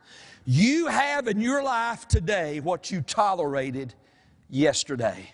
You 0.45 0.89
have 0.89 1.29
in 1.29 1.41
your 1.41 1.63
life 1.63 2.09
today 2.09 2.61
what 2.61 2.91
you 2.91 3.01
tolerated 3.01 3.95
yesterday. 4.51 5.33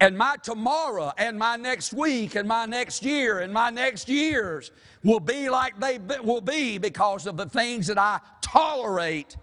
And 0.00 0.16
my 0.16 0.36
tomorrow 0.42 1.12
and 1.18 1.38
my 1.38 1.56
next 1.56 1.92
week 1.92 2.36
and 2.36 2.46
my 2.46 2.64
next 2.66 3.02
year 3.02 3.40
and 3.40 3.52
my 3.52 3.70
next 3.70 4.08
years 4.08 4.70
will 5.02 5.20
be 5.20 5.48
like 5.48 5.80
they 5.80 5.98
will 6.22 6.40
be 6.40 6.78
because 6.78 7.26
of 7.26 7.36
the 7.36 7.46
things 7.46 7.86
that 7.88 7.98
I 7.98 8.20
tolerate 8.40 9.36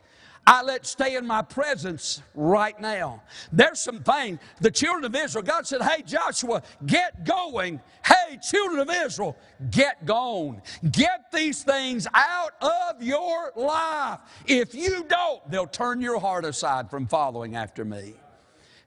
I 0.48 0.64
let 0.64 0.86
stay 0.86 1.16
in 1.16 1.28
my 1.28 1.42
presence 1.44 2.22
right 2.36 2.80
now. 2.82 3.24
There's 3.52 3.80
some 3.80 4.02
things. 4.04 4.40
The 4.62 4.72
children 4.72 5.06
of 5.06 5.16
Israel, 5.16 5.44
God 5.44 5.68
said, 5.68 5.82
Hey, 5.84 6.04
Joshua, 6.04 6.64
get 6.86 7.26
going. 7.26 7.82
Hey, 8.06 8.40
children 8.42 8.82
of 8.82 8.90
Israel, 8.90 9.38
get 9.72 10.06
gone. 10.06 10.62
Get 10.92 11.32
these 11.34 11.64
things 11.64 12.08
out 12.14 12.54
of 12.62 13.04
your 13.04 13.54
life. 13.56 14.20
If 14.48 14.76
you 14.76 15.06
don't, 15.06 15.50
they'll 15.52 15.68
turn 15.68 16.02
your 16.02 16.20
heart 16.20 16.46
aside 16.46 16.90
from 16.92 17.08
following 17.08 17.56
after 17.56 17.86
me. 17.86 18.16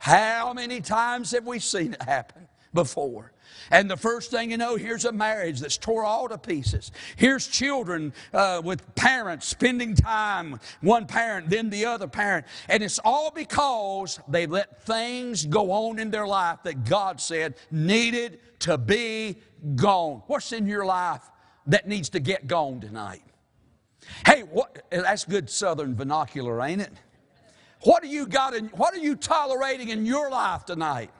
How 0.00 0.54
many 0.54 0.80
times 0.82 1.32
have 1.32 1.46
we 1.46 1.60
seen 1.60 1.94
it 1.94 2.02
happen 2.02 2.48
before? 2.74 3.33
And 3.70 3.90
the 3.90 3.96
first 3.96 4.30
thing 4.30 4.50
you 4.50 4.56
know, 4.56 4.76
here's 4.76 5.04
a 5.04 5.12
marriage 5.12 5.60
that's 5.60 5.76
tore 5.76 6.04
all 6.04 6.28
to 6.28 6.38
pieces. 6.38 6.92
Here's 7.16 7.46
children 7.46 8.12
uh, 8.32 8.62
with 8.64 8.94
parents 8.94 9.46
spending 9.46 9.94
time, 9.94 10.60
one 10.80 11.06
parent, 11.06 11.50
then 11.50 11.70
the 11.70 11.86
other 11.86 12.08
parent. 12.08 12.46
And 12.68 12.82
it's 12.82 12.98
all 13.04 13.30
because 13.30 14.20
they 14.28 14.46
let 14.46 14.82
things 14.84 15.46
go 15.46 15.70
on 15.72 15.98
in 15.98 16.10
their 16.10 16.26
life 16.26 16.58
that 16.64 16.84
God 16.84 17.20
said 17.20 17.54
needed 17.70 18.40
to 18.60 18.78
be 18.78 19.36
gone. 19.74 20.22
What's 20.26 20.52
in 20.52 20.66
your 20.66 20.84
life 20.84 21.22
that 21.66 21.88
needs 21.88 22.10
to 22.10 22.20
get 22.20 22.46
gone 22.46 22.80
tonight? 22.80 23.22
Hey, 24.26 24.42
what, 24.42 24.84
that's 24.90 25.24
good 25.24 25.48
southern 25.48 25.94
vernacular, 25.94 26.60
ain't 26.62 26.82
it? 26.82 26.92
What 27.82 28.02
do 28.02 28.08
you 28.08 28.26
got 28.26 28.54
in, 28.54 28.68
what 28.68 28.94
are 28.94 28.98
you 28.98 29.14
tolerating 29.14 29.88
in 29.88 30.06
your 30.06 30.30
life 30.30 30.64
tonight 30.64 31.10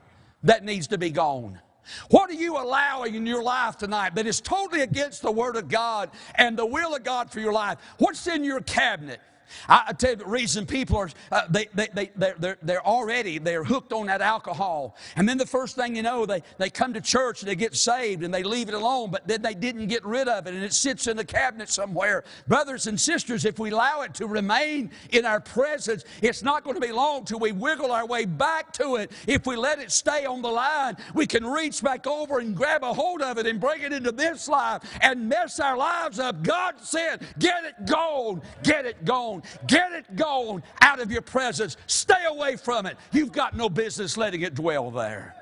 that 0.43 0.65
needs 0.65 0.87
to 0.89 0.99
be 0.99 1.11
gone? 1.11 1.61
What 2.11 2.31
are 2.31 2.35
you 2.35 2.57
allowing 2.57 3.15
in 3.15 3.27
your 3.27 3.43
life 3.43 3.77
tonight 3.77 4.15
that 4.15 4.27
is 4.27 4.41
totally 4.41 4.83
against 4.83 5.23
the 5.23 5.33
Word 5.33 5.57
of 5.57 5.69
God 5.69 6.11
and 6.37 6.57
the 6.57 6.67
will 6.67 6.95
of 6.95 7.05
God 7.05 7.31
for 7.31 7.41
your 7.41 7.53
life? 7.53 7.79
What's 7.99 8.27
in 8.27 8.45
your 8.45 8.61
cabinet? 8.61 9.21
I, 9.69 9.93
tell 9.93 10.11
you 10.11 10.17
the 10.17 10.27
reason 10.27 10.67
people 10.67 10.97
are, 10.97 11.11
uh, 11.31 11.43
they, 11.49 11.67
they, 11.75 11.89
they, 11.93 12.11
they're, 12.17 12.37
they're, 12.39 12.59
they're 12.63 12.87
already, 12.87 13.39
they're 13.39 13.65
hooked 13.65 13.93
on 13.93 14.07
that 14.07 14.21
alcohol. 14.21 14.97
And 15.17 15.29
then 15.29 15.39
the 15.39 15.47
first 15.47 15.77
thing 15.77 15.97
you 15.97 16.03
know, 16.03 16.27
they, 16.27 16.43
they 16.59 16.71
come 16.71 16.95
to 16.95 17.01
church 17.01 17.43
and 17.43 17.51
they 17.51 17.55
get 17.55 17.75
saved 17.77 18.23
and 18.23 18.33
they 18.33 18.43
leave 18.43 18.69
it 18.69 18.75
alone, 18.75 19.11
but 19.11 19.27
then 19.27 19.43
they 19.43 19.55
didn't 19.55 19.87
get 19.89 20.05
rid 20.05 20.29
of 20.29 20.47
it 20.47 20.55
and 20.55 20.63
it 20.63 20.73
sits 20.73 21.07
in 21.07 21.17
the 21.17 21.25
cabinet 21.25 21.69
somewhere. 21.69 22.25
Brothers 22.47 22.87
and 22.87 23.01
sisters, 23.01 23.45
if 23.45 23.59
we 23.59 23.71
allow 23.71 24.03
it 24.03 24.15
to 24.15 24.27
remain 24.27 24.91
in 25.11 25.25
our 25.25 25.41
presence, 25.41 26.05
it's 26.23 26.43
not 26.43 26.65
going 26.65 26.75
to 26.75 26.87
be 26.87 26.93
long 26.93 27.25
till 27.25 27.39
we 27.39 27.53
wiggle 27.53 27.93
our 27.93 28.07
way 28.07 28.25
back 28.25 28.73
to 28.75 28.97
it. 28.97 29.13
If 29.27 29.47
we 29.47 29.57
let 29.57 29.79
it 29.79 29.91
stay 29.91 30.25
on 30.27 30.43
the 30.43 30.51
line, 30.51 30.97
we 31.15 31.27
can 31.27 31.47
reach 31.47 31.83
back 31.83 32.07
over 32.07 32.39
and 32.39 32.57
grab 32.57 32.83
a 32.83 32.93
hold 32.93 33.23
of 33.23 33.39
it 33.39 33.47
and 33.47 33.61
bring 33.61 33.83
it 33.83 33.93
into 33.93 34.13
this 34.13 34.49
life 34.49 34.83
and 35.01 35.29
mess 35.29 35.61
our 35.61 35.77
lives 35.77 36.19
up. 36.19 36.43
God 36.43 36.75
said, 36.81 37.27
get 37.39 37.65
it 37.65 37.87
gone, 37.87 38.43
get 38.63 38.87
it 38.87 39.05
gone. 39.05 39.34
Get 39.67 39.93
it 39.93 40.17
gone 40.17 40.63
out 40.81 41.01
of 41.01 41.11
your 41.11 41.23
presence. 41.23 41.77
Stay 41.87 42.25
away 42.27 42.57
from 42.57 42.87
it. 42.87 42.97
You've 43.13 43.33
got 43.33 43.57
no 43.57 43.69
business 43.69 44.17
letting 44.17 44.43
it 44.43 44.55
dwell 44.55 44.91
there. 44.91 45.35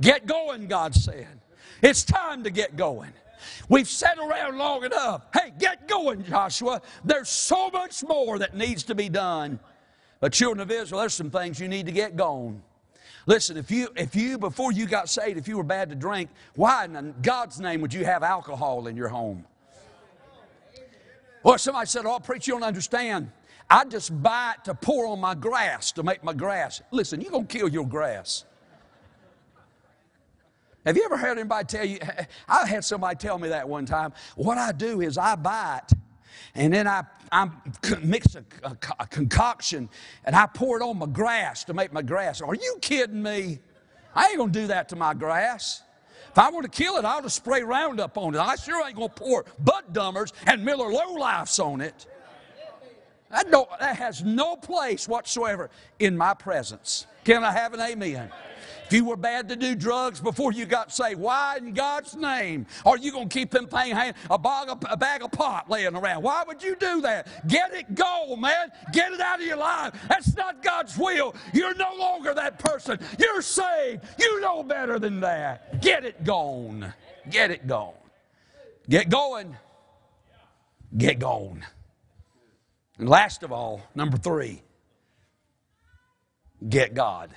Get 0.00 0.26
going, 0.26 0.66
God 0.66 0.94
said. 0.94 1.40
It's 1.82 2.04
time 2.04 2.44
to 2.44 2.50
get 2.50 2.76
going. 2.76 3.12
We've 3.68 3.88
sat 3.88 4.18
around 4.18 4.58
long 4.58 4.84
enough. 4.84 5.26
Hey, 5.32 5.52
get 5.58 5.88
going, 5.88 6.24
Joshua. 6.24 6.82
There's 7.04 7.28
so 7.28 7.70
much 7.70 8.02
more 8.02 8.38
that 8.38 8.56
needs 8.56 8.84
to 8.84 8.94
be 8.94 9.08
done. 9.08 9.58
But 10.20 10.32
children 10.32 10.60
of 10.60 10.70
Israel, 10.70 11.00
there's 11.00 11.14
some 11.14 11.30
things 11.30 11.60
you 11.60 11.68
need 11.68 11.86
to 11.86 11.92
get 11.92 12.16
going. 12.16 12.62
Listen, 13.26 13.56
if 13.56 13.70
you, 13.70 13.88
if 13.96 14.14
you, 14.14 14.38
before 14.38 14.72
you 14.72 14.86
got 14.86 15.08
saved, 15.08 15.36
if 15.36 15.48
you 15.48 15.56
were 15.56 15.64
bad 15.64 15.88
to 15.90 15.94
drink, 15.96 16.30
why 16.54 16.84
in 16.84 17.14
God's 17.22 17.60
name 17.60 17.80
would 17.80 17.92
you 17.92 18.04
have 18.04 18.22
alcohol 18.22 18.86
in 18.86 18.96
your 18.96 19.08
home? 19.08 19.44
Well, 21.46 21.58
somebody 21.58 21.86
said, 21.86 22.06
Oh, 22.06 22.18
preacher, 22.18 22.50
you 22.50 22.54
don't 22.58 22.66
understand. 22.66 23.30
I 23.70 23.84
just 23.84 24.20
buy 24.20 24.54
it 24.58 24.64
to 24.64 24.74
pour 24.74 25.06
on 25.06 25.20
my 25.20 25.36
grass 25.36 25.92
to 25.92 26.02
make 26.02 26.24
my 26.24 26.32
grass. 26.32 26.82
Listen, 26.90 27.20
you're 27.20 27.30
going 27.30 27.46
to 27.46 27.58
kill 27.58 27.68
your 27.68 27.86
grass. 27.86 28.44
Have 30.84 30.96
you 30.96 31.04
ever 31.04 31.16
heard 31.16 31.38
anybody 31.38 31.64
tell 31.66 31.84
you? 31.84 32.00
I 32.48 32.66
had 32.66 32.84
somebody 32.84 33.14
tell 33.14 33.38
me 33.38 33.50
that 33.50 33.68
one 33.68 33.86
time. 33.86 34.12
What 34.34 34.58
I 34.58 34.72
do 34.72 35.00
is 35.02 35.16
I 35.16 35.36
buy 35.36 35.82
it 35.84 35.96
and 36.56 36.74
then 36.74 36.88
I, 36.88 37.04
I 37.30 37.48
mix 38.02 38.34
a, 38.34 38.44
a, 38.64 38.76
a 38.98 39.06
concoction 39.06 39.88
and 40.24 40.34
I 40.34 40.46
pour 40.46 40.80
it 40.80 40.82
on 40.82 40.98
my 40.98 41.06
grass 41.06 41.62
to 41.64 41.74
make 41.74 41.92
my 41.92 42.02
grass. 42.02 42.40
Are 42.40 42.56
you 42.56 42.78
kidding 42.80 43.22
me? 43.22 43.60
I 44.16 44.30
ain't 44.30 44.38
going 44.38 44.50
to 44.50 44.60
do 44.62 44.66
that 44.66 44.88
to 44.88 44.96
my 44.96 45.14
grass. 45.14 45.82
If 46.36 46.40
I 46.40 46.50
were 46.50 46.60
to 46.60 46.68
kill 46.68 46.98
it, 46.98 47.06
I 47.06 47.18
would 47.18 47.32
spray 47.32 47.62
Roundup 47.62 48.18
on 48.18 48.34
it. 48.34 48.38
I 48.38 48.56
sure 48.56 48.86
ain't 48.86 48.94
going 48.94 49.08
to 49.08 49.14
pour 49.14 49.46
Bud 49.58 49.84
Dummers 49.94 50.34
and 50.44 50.62
Miller 50.62 50.92
Low 50.92 51.14
Lifes 51.14 51.58
on 51.58 51.80
it. 51.80 52.04
That, 53.30 53.50
don't 53.50 53.66
that 53.80 53.96
has 53.96 54.22
no 54.22 54.54
place 54.54 55.08
whatsoever 55.08 55.70
in 55.98 56.14
my 56.14 56.34
presence. 56.34 57.06
Can 57.24 57.42
I 57.42 57.52
have 57.52 57.72
an 57.72 57.80
amen? 57.80 58.30
If 58.86 58.92
you 58.92 59.04
were 59.04 59.16
bad 59.16 59.48
to 59.48 59.56
do 59.56 59.74
drugs 59.74 60.20
before 60.20 60.52
you 60.52 60.64
got 60.64 60.92
saved, 60.92 61.18
why 61.18 61.56
in 61.56 61.72
God's 61.72 62.14
name 62.14 62.66
are 62.84 62.96
you 62.96 63.10
going 63.10 63.28
to 63.28 63.34
keep 63.36 63.50
them 63.50 63.66
paying 63.66 63.96
a 64.30 64.38
bag, 64.38 64.68
of, 64.68 64.78
a 64.88 64.96
bag 64.96 65.24
of 65.24 65.32
pot 65.32 65.68
laying 65.68 65.96
around? 65.96 66.22
Why 66.22 66.44
would 66.46 66.62
you 66.62 66.76
do 66.76 67.00
that? 67.00 67.48
Get 67.48 67.74
it 67.74 67.96
go, 67.96 68.36
man. 68.36 68.70
Get 68.92 69.12
it 69.12 69.20
out 69.20 69.40
of 69.40 69.46
your 69.46 69.56
life. 69.56 69.92
That's 70.08 70.36
not 70.36 70.62
God's 70.62 70.96
will. 70.96 71.34
You're 71.52 71.74
no 71.74 71.96
longer 71.98 72.32
that 72.34 72.60
person. 72.60 73.00
You're 73.18 73.42
saved. 73.42 74.04
You 74.20 74.40
know 74.40 74.62
better 74.62 75.00
than 75.00 75.18
that. 75.18 75.82
Get 75.82 76.04
it 76.04 76.22
gone. 76.22 76.94
Get 77.28 77.50
it 77.50 77.66
gone. 77.66 77.94
Get 78.88 79.08
going. 79.08 79.56
Get 80.96 81.18
gone. 81.18 81.66
And 82.98 83.08
last 83.08 83.42
of 83.42 83.50
all, 83.50 83.82
number 83.96 84.16
three, 84.16 84.62
get 86.68 86.94
God. 86.94 87.30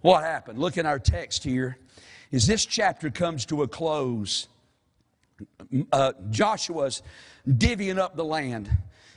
What 0.00 0.22
happened? 0.22 0.58
Look 0.58 0.76
in 0.76 0.86
our 0.86 0.98
text 0.98 1.44
here. 1.44 1.78
As 2.32 2.46
this 2.46 2.64
chapter 2.64 3.10
comes 3.10 3.46
to 3.46 3.62
a 3.62 3.68
close, 3.68 4.48
uh, 5.92 6.12
Joshua's 6.30 7.02
divvying 7.48 7.98
up 7.98 8.16
the 8.16 8.24
land. 8.24 8.70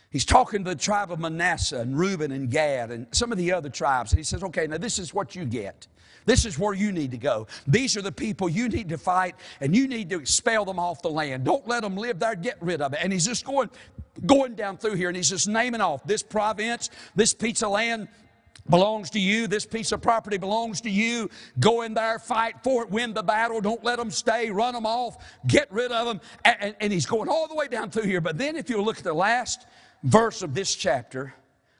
He's 0.09 0.25
talking 0.25 0.63
to 0.63 0.71
the 0.71 0.75
tribe 0.75 1.11
of 1.11 1.19
Manasseh 1.19 1.79
and 1.79 1.97
Reuben 1.97 2.31
and 2.31 2.49
Gad 2.49 2.91
and 2.91 3.07
some 3.11 3.31
of 3.31 3.37
the 3.37 3.53
other 3.53 3.69
tribes. 3.69 4.11
And 4.11 4.19
he 4.19 4.23
says, 4.23 4.43
okay, 4.43 4.67
now 4.67 4.77
this 4.77 4.99
is 4.99 5.13
what 5.13 5.35
you 5.35 5.45
get. 5.45 5.87
This 6.25 6.45
is 6.45 6.59
where 6.59 6.73
you 6.73 6.91
need 6.91 7.11
to 7.11 7.17
go. 7.17 7.47
These 7.65 7.97
are 7.97 8.01
the 8.01 8.11
people 8.11 8.47
you 8.47 8.69
need 8.69 8.89
to 8.89 8.97
fight, 8.97 9.35
and 9.59 9.75
you 9.75 9.87
need 9.87 10.09
to 10.11 10.19
expel 10.19 10.65
them 10.65 10.79
off 10.79 11.01
the 11.01 11.09
land. 11.09 11.45
Don't 11.45 11.67
let 11.67 11.81
them 11.81 11.95
live 11.95 12.19
there. 12.19 12.35
Get 12.35 12.57
rid 12.61 12.81
of 12.81 12.93
it. 12.93 12.99
And 13.01 13.11
he's 13.11 13.25
just 13.25 13.45
going, 13.45 13.69
going 14.25 14.55
down 14.55 14.77
through 14.77 14.95
here, 14.95 15.07
and 15.07 15.17
he's 15.17 15.29
just 15.29 15.47
naming 15.47 15.81
off 15.81 16.03
this 16.05 16.21
province, 16.21 16.89
this 17.15 17.33
piece 17.33 17.63
of 17.63 17.71
land, 17.71 18.07
belongs 18.69 19.09
to 19.11 19.19
you. 19.19 19.47
This 19.47 19.65
piece 19.65 19.91
of 19.91 20.01
property 20.01 20.37
belongs 20.37 20.81
to 20.81 20.89
you. 20.89 21.29
Go 21.59 21.81
in 21.81 21.93
there, 21.93 22.19
fight 22.19 22.55
for 22.63 22.83
it, 22.83 22.89
win 22.89 23.13
the 23.13 23.23
battle. 23.23 23.61
Don't 23.61 23.83
let 23.83 23.97
them 23.97 24.11
stay, 24.11 24.49
run 24.49 24.73
them 24.73 24.85
off, 24.85 25.17
get 25.47 25.71
rid 25.71 25.91
of 25.91 26.07
them. 26.07 26.21
And, 26.45 26.57
and, 26.59 26.75
and 26.79 26.93
he's 26.93 27.05
going 27.05 27.29
all 27.29 27.47
the 27.47 27.55
way 27.55 27.67
down 27.67 27.89
through 27.89 28.03
here. 28.03 28.21
But 28.21 28.37
then, 28.37 28.55
if 28.55 28.69
you 28.69 28.81
look 28.81 28.97
at 28.97 29.03
the 29.03 29.13
last 29.13 29.65
verse 30.03 30.41
of 30.41 30.53
this 30.53 30.75
chapter, 30.75 31.33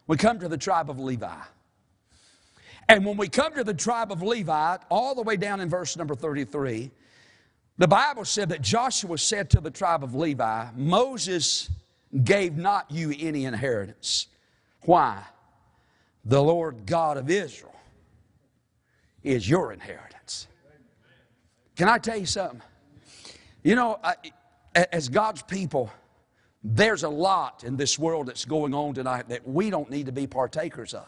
we 0.07 0.17
come 0.17 0.39
to 0.39 0.47
the 0.47 0.57
tribe 0.57 0.89
of 0.89 0.99
Levi. 0.99 1.33
And 2.89 3.05
when 3.05 3.15
we 3.15 3.29
come 3.29 3.53
to 3.53 3.63
the 3.63 3.73
tribe 3.73 4.11
of 4.11 4.21
Levi, 4.21 4.77
all 4.89 5.15
the 5.15 5.21
way 5.21 5.37
down 5.37 5.61
in 5.61 5.69
verse 5.69 5.95
number 5.95 6.15
33, 6.15 6.91
the 7.77 7.87
Bible 7.87 8.25
said 8.25 8.49
that 8.49 8.61
Joshua 8.61 9.17
said 9.17 9.49
to 9.51 9.61
the 9.61 9.71
tribe 9.71 10.03
of 10.03 10.13
Levi, 10.13 10.67
Moses 10.75 11.69
gave 12.23 12.57
not 12.57 12.91
you 12.91 13.13
any 13.17 13.45
inheritance. 13.45 14.27
Why? 14.81 15.23
The 16.25 16.41
Lord 16.41 16.85
God 16.85 17.17
of 17.17 17.29
Israel 17.29 17.75
is 19.23 19.47
your 19.49 19.71
inheritance. 19.73 20.47
Can 21.75 21.87
I 21.87 21.97
tell 21.97 22.17
you 22.17 22.25
something? 22.25 22.61
You 23.63 23.75
know, 23.75 23.99
I, 24.03 24.15
as 24.73 25.09
God's 25.09 25.41
people, 25.43 25.91
there's 26.63 27.03
a 27.03 27.09
lot 27.09 27.63
in 27.63 27.75
this 27.75 27.97
world 27.97 28.27
that's 28.27 28.45
going 28.45 28.73
on 28.73 28.93
tonight 28.93 29.29
that 29.29 29.47
we 29.47 29.69
don't 29.69 29.89
need 29.89 30.07
to 30.07 30.11
be 30.11 30.27
partakers 30.27 30.93
of. 30.93 31.07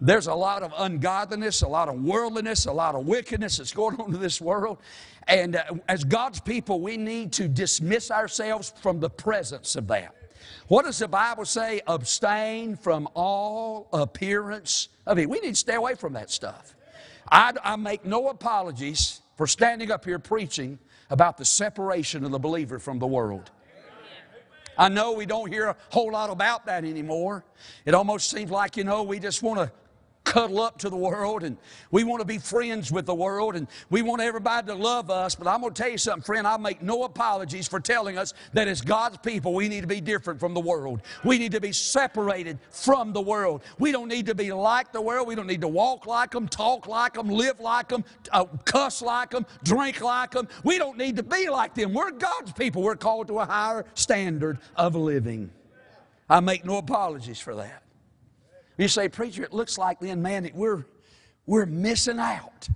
There's 0.00 0.26
a 0.26 0.34
lot 0.34 0.64
of 0.64 0.74
ungodliness, 0.76 1.62
a 1.62 1.68
lot 1.68 1.88
of 1.88 2.02
worldliness, 2.02 2.66
a 2.66 2.72
lot 2.72 2.96
of 2.96 3.06
wickedness 3.06 3.58
that's 3.58 3.72
going 3.72 3.96
on 4.00 4.12
in 4.14 4.20
this 4.20 4.40
world. 4.40 4.78
And 5.28 5.54
uh, 5.54 5.62
as 5.88 6.02
God's 6.02 6.40
people, 6.40 6.80
we 6.80 6.96
need 6.96 7.32
to 7.34 7.46
dismiss 7.46 8.10
ourselves 8.10 8.74
from 8.82 8.98
the 8.98 9.10
presence 9.10 9.76
of 9.76 9.86
that. 9.88 10.16
What 10.68 10.84
does 10.84 10.98
the 10.98 11.08
Bible 11.08 11.44
say? 11.44 11.80
Abstain 11.86 12.76
from 12.76 13.08
all 13.14 13.88
appearance 13.92 14.88
of 15.06 15.18
evil. 15.18 15.32
We 15.32 15.40
need 15.40 15.50
to 15.50 15.56
stay 15.56 15.74
away 15.74 15.94
from 15.94 16.14
that 16.14 16.30
stuff. 16.30 16.74
I, 17.30 17.52
I 17.62 17.76
make 17.76 18.04
no 18.04 18.28
apologies 18.28 19.20
for 19.36 19.46
standing 19.46 19.90
up 19.90 20.04
here 20.04 20.18
preaching 20.18 20.78
about 21.10 21.36
the 21.36 21.44
separation 21.44 22.24
of 22.24 22.30
the 22.30 22.38
believer 22.38 22.78
from 22.78 22.98
the 22.98 23.06
world. 23.06 23.50
I 24.78 24.88
know 24.88 25.12
we 25.12 25.26
don't 25.26 25.52
hear 25.52 25.66
a 25.66 25.76
whole 25.90 26.12
lot 26.12 26.30
about 26.30 26.66
that 26.66 26.84
anymore. 26.84 27.44
It 27.84 27.94
almost 27.94 28.30
seems 28.30 28.50
like, 28.50 28.76
you 28.76 28.84
know, 28.84 29.02
we 29.02 29.18
just 29.18 29.42
want 29.42 29.58
to 29.58 29.70
cuddle 30.32 30.62
up 30.62 30.78
to 30.78 30.88
the 30.88 30.96
world 30.96 31.42
and 31.42 31.58
we 31.90 32.04
want 32.04 32.18
to 32.18 32.24
be 32.24 32.38
friends 32.38 32.90
with 32.90 33.04
the 33.04 33.14
world 33.14 33.54
and 33.54 33.68
we 33.90 34.00
want 34.00 34.22
everybody 34.22 34.66
to 34.66 34.74
love 34.74 35.10
us. 35.10 35.34
But 35.34 35.46
I'm 35.46 35.60
going 35.60 35.74
to 35.74 35.82
tell 35.82 35.92
you 35.92 35.98
something, 35.98 36.22
friend. 36.22 36.46
I 36.46 36.56
make 36.56 36.80
no 36.80 37.04
apologies 37.04 37.68
for 37.68 37.80
telling 37.80 38.16
us 38.16 38.32
that 38.54 38.66
as 38.66 38.80
God's 38.80 39.18
people, 39.18 39.52
we 39.52 39.68
need 39.68 39.82
to 39.82 39.86
be 39.86 40.00
different 40.00 40.40
from 40.40 40.54
the 40.54 40.60
world. 40.60 41.02
We 41.22 41.36
need 41.36 41.52
to 41.52 41.60
be 41.60 41.72
separated 41.72 42.58
from 42.70 43.12
the 43.12 43.20
world. 43.20 43.62
We 43.78 43.92
don't 43.92 44.08
need 44.08 44.24
to 44.24 44.34
be 44.34 44.50
like 44.54 44.90
the 44.90 45.02
world. 45.02 45.28
We 45.28 45.34
don't 45.34 45.46
need 45.46 45.60
to 45.60 45.68
walk 45.68 46.06
like 46.06 46.30
them, 46.30 46.48
talk 46.48 46.86
like 46.86 47.12
them, 47.12 47.28
live 47.28 47.60
like 47.60 47.88
them, 47.88 48.02
uh, 48.32 48.46
cuss 48.64 49.02
like 49.02 49.32
them, 49.32 49.44
drink 49.64 50.00
like 50.00 50.30
them. 50.30 50.48
We 50.64 50.78
don't 50.78 50.96
need 50.96 51.16
to 51.16 51.22
be 51.22 51.50
like 51.50 51.74
them. 51.74 51.92
We're 51.92 52.10
God's 52.10 52.52
people. 52.52 52.80
We're 52.80 52.96
called 52.96 53.28
to 53.28 53.40
a 53.40 53.44
higher 53.44 53.84
standard 53.92 54.60
of 54.76 54.94
living. 54.94 55.50
I 56.30 56.40
make 56.40 56.64
no 56.64 56.78
apologies 56.78 57.38
for 57.38 57.54
that. 57.56 57.81
You 58.78 58.88
say, 58.88 59.08
preacher, 59.08 59.42
it 59.42 59.52
looks 59.52 59.78
like 59.78 60.00
then, 60.00 60.22
man, 60.22 60.44
that 60.44 60.54
we're, 60.54 60.84
we're 61.46 61.66
missing 61.66 62.18
out. 62.18 62.68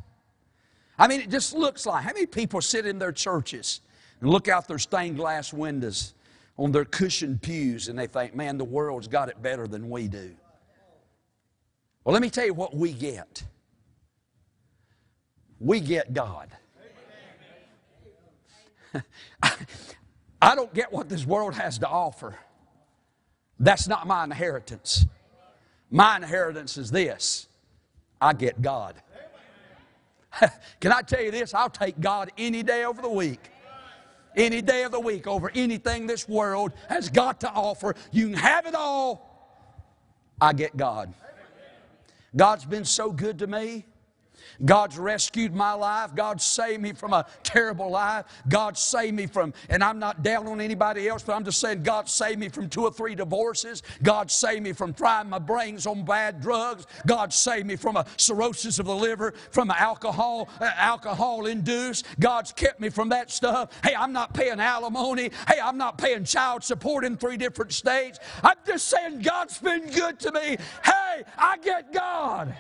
I 0.99 1.09
mean, 1.09 1.21
it 1.21 1.31
just 1.31 1.55
looks 1.55 1.87
like. 1.87 2.05
How 2.05 2.13
many 2.13 2.27
people 2.27 2.61
sit 2.61 2.87
in 2.87 2.99
their 2.99 3.13
churches 3.13 3.81
and 4.21 4.31
look 4.31 4.49
out 4.49 4.69
their 4.69 4.79
stained 4.79 5.17
glass 5.17 5.53
windows 5.53 6.15
on 6.59 6.73
their 6.73 6.85
cushioned 6.85 7.43
pews 7.43 7.89
and 7.89 7.99
they 7.99 8.07
think, 8.07 8.35
man, 8.35 8.59
the 8.59 8.65
world's 8.65 9.09
got 9.09 9.29
it 9.29 9.43
better 9.43 9.67
than 9.67 9.91
we 9.91 10.09
do? 10.09 10.35
Well, 12.05 12.13
let 12.13 12.23
me 12.23 12.31
tell 12.31 12.47
you 12.47 12.55
what 12.55 12.75
we 12.75 12.93
get. 12.93 13.43
We 15.59 15.81
get 15.81 16.13
God. 16.13 16.51
I 20.41 20.55
don't 20.55 20.73
get 20.73 20.93
what 20.93 21.09
this 21.09 21.27
world 21.27 21.55
has 21.55 21.79
to 21.79 21.89
offer. 21.89 22.39
That's 23.59 23.89
not 23.89 24.07
my 24.07 24.25
inheritance. 24.25 25.07
My 25.91 26.17
inheritance 26.17 26.77
is 26.77 26.91
this 26.91 27.49
I 28.21 28.33
get 28.33 28.61
God. 28.61 28.95
Can 30.81 30.93
I 30.93 31.03
tell 31.03 31.23
you 31.23 31.31
this? 31.31 31.55
I'll 31.55 31.71
take 31.71 32.01
God 32.01 32.31
any 32.37 32.63
day 32.63 32.85
over 32.85 33.01
the 33.01 33.09
week. 33.09 33.51
Any 34.37 34.61
day 34.61 34.83
of 34.83 34.93
the 34.93 35.01
week 35.01 35.27
over 35.27 35.51
anything 35.55 36.07
this 36.07 36.29
world 36.29 36.73
has 36.91 37.09
got 37.09 37.41
to 37.41 37.51
offer. 37.51 37.95
You 38.13 38.29
can 38.29 38.37
have 38.37 38.67
it 38.67 38.75
all. 38.75 39.27
I 40.39 40.53
get 40.53 40.77
God. 40.77 41.15
God's 42.37 42.67
been 42.67 42.85
so 42.85 43.11
good 43.11 43.39
to 43.39 43.47
me. 43.47 43.87
God's 44.65 44.99
rescued 44.99 45.55
my 45.55 45.73
life. 45.73 46.15
God 46.15 46.41
saved 46.41 46.83
me 46.83 46.93
from 46.93 47.13
a 47.13 47.27
terrible 47.43 47.91
life. 47.91 48.25
God 48.49 48.77
saved 48.77 49.15
me 49.15 49.27
from, 49.27 49.53
and 49.69 49.83
I'm 49.83 49.99
not 49.99 50.23
down 50.23 50.47
on 50.47 50.61
anybody 50.61 51.09
else, 51.09 51.23
but 51.23 51.35
I'm 51.35 51.45
just 51.45 51.61
saying 51.61 51.83
God 51.83 52.09
saved 52.09 52.39
me 52.39 52.49
from 52.49 52.69
two 52.69 52.83
or 52.83 52.93
three 52.93 53.15
divorces. 53.15 53.83
God 54.03 54.31
saved 54.31 54.63
me 54.63 54.73
from 54.73 54.93
trying 54.93 55.29
my 55.29 55.39
brains 55.39 55.87
on 55.87 56.05
bad 56.05 56.41
drugs. 56.41 56.87
God 57.07 57.33
saved 57.33 57.67
me 57.67 57.77
from 57.77 57.97
a 57.97 58.07
cirrhosis 58.17 58.79
of 58.79 58.87
the 58.87 58.95
liver, 58.95 59.33
from 59.51 59.71
alcohol, 59.71 60.49
uh, 60.61 60.71
alcohol 60.77 61.47
induced. 61.47 62.07
God's 62.21 62.53
kept 62.53 62.81
me 62.81 62.89
from 62.89 63.09
that 63.11 63.31
stuff. 63.31 63.71
Hey, 63.85 63.95
I'm 63.95 64.13
not 64.13 64.35
paying 64.35 64.61
alimony. 64.61 65.31
Hey, 65.49 65.61
I'm 65.63 65.79
not 65.79 65.99
paying 65.99 66.25
child 66.25 66.65
support 66.65 67.05
in 67.05 67.17
three 67.17 67.37
different 67.37 67.73
states. 67.73 68.19
I'm 68.43 68.57
just 68.67 68.87
saying 68.89 69.23
God's 69.23 69.59
been 69.59 69.87
good 69.91 70.19
to 70.21 70.33
me. 70.33 70.57
Hey, 70.85 71.25
I 71.39 71.59
get 71.59 71.93
God. 71.93 72.57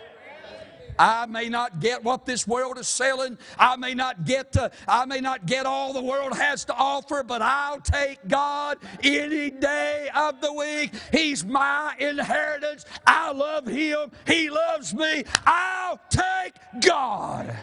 I 0.98 1.26
may 1.26 1.48
not 1.48 1.80
get 1.80 2.02
what 2.02 2.26
this 2.26 2.46
world 2.46 2.78
is 2.78 2.88
selling. 2.88 3.38
I 3.58 3.76
may 3.76 3.94
not 3.94 4.24
get 4.24 4.52
to, 4.52 4.70
I 4.88 5.04
may 5.04 5.20
not 5.20 5.46
get 5.46 5.66
all 5.66 5.92
the 5.92 6.02
world 6.02 6.36
has 6.36 6.64
to 6.66 6.74
offer, 6.74 7.22
but 7.22 7.42
I'll 7.42 7.80
take 7.80 8.26
God 8.28 8.78
any 9.02 9.50
day 9.50 10.08
of 10.14 10.40
the 10.40 10.52
week. 10.52 10.92
He's 11.12 11.44
my 11.44 11.94
inheritance. 11.98 12.84
I 13.06 13.32
love 13.32 13.66
him. 13.66 14.10
He 14.26 14.50
loves 14.50 14.94
me. 14.94 15.24
I'll 15.46 16.00
take 16.10 16.54
God. 16.80 17.54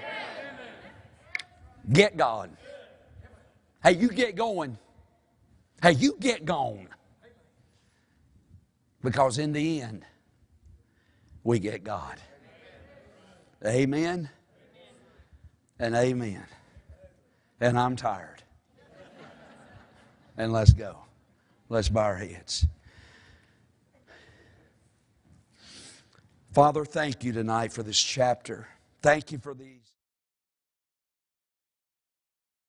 Get 1.91 2.15
God. 2.15 2.50
Hey, 3.84 3.96
you 3.96 4.10
get 4.10 4.36
going. 4.36 4.78
Hey, 5.82 5.91
you 5.93 6.15
get 6.19 6.46
gone. 6.46 6.88
Because 9.02 9.38
in 9.38 9.52
the 9.52 9.82
end, 9.82 10.06
we 11.43 11.60
get 11.60 11.84
God. 11.84 12.17
Amen 13.65 14.30
and 15.80 15.95
amen. 15.95 16.45
And 17.62 17.80
I'm 17.80 17.95
tired. 17.95 18.43
And 20.38 20.52
let's 20.52 20.73
go. 20.73 20.97
Let's 21.69 21.89
bow 21.89 22.02
our 22.02 22.15
heads. 22.15 22.65
Father, 26.52 26.86
thank 26.86 27.23
you 27.23 27.32
tonight 27.32 27.71
for 27.71 27.84
this 27.84 27.99
chapter. 27.99 28.67
Thank 29.02 29.32
you 29.32 29.38
for 29.38 29.54
these. 29.54 29.83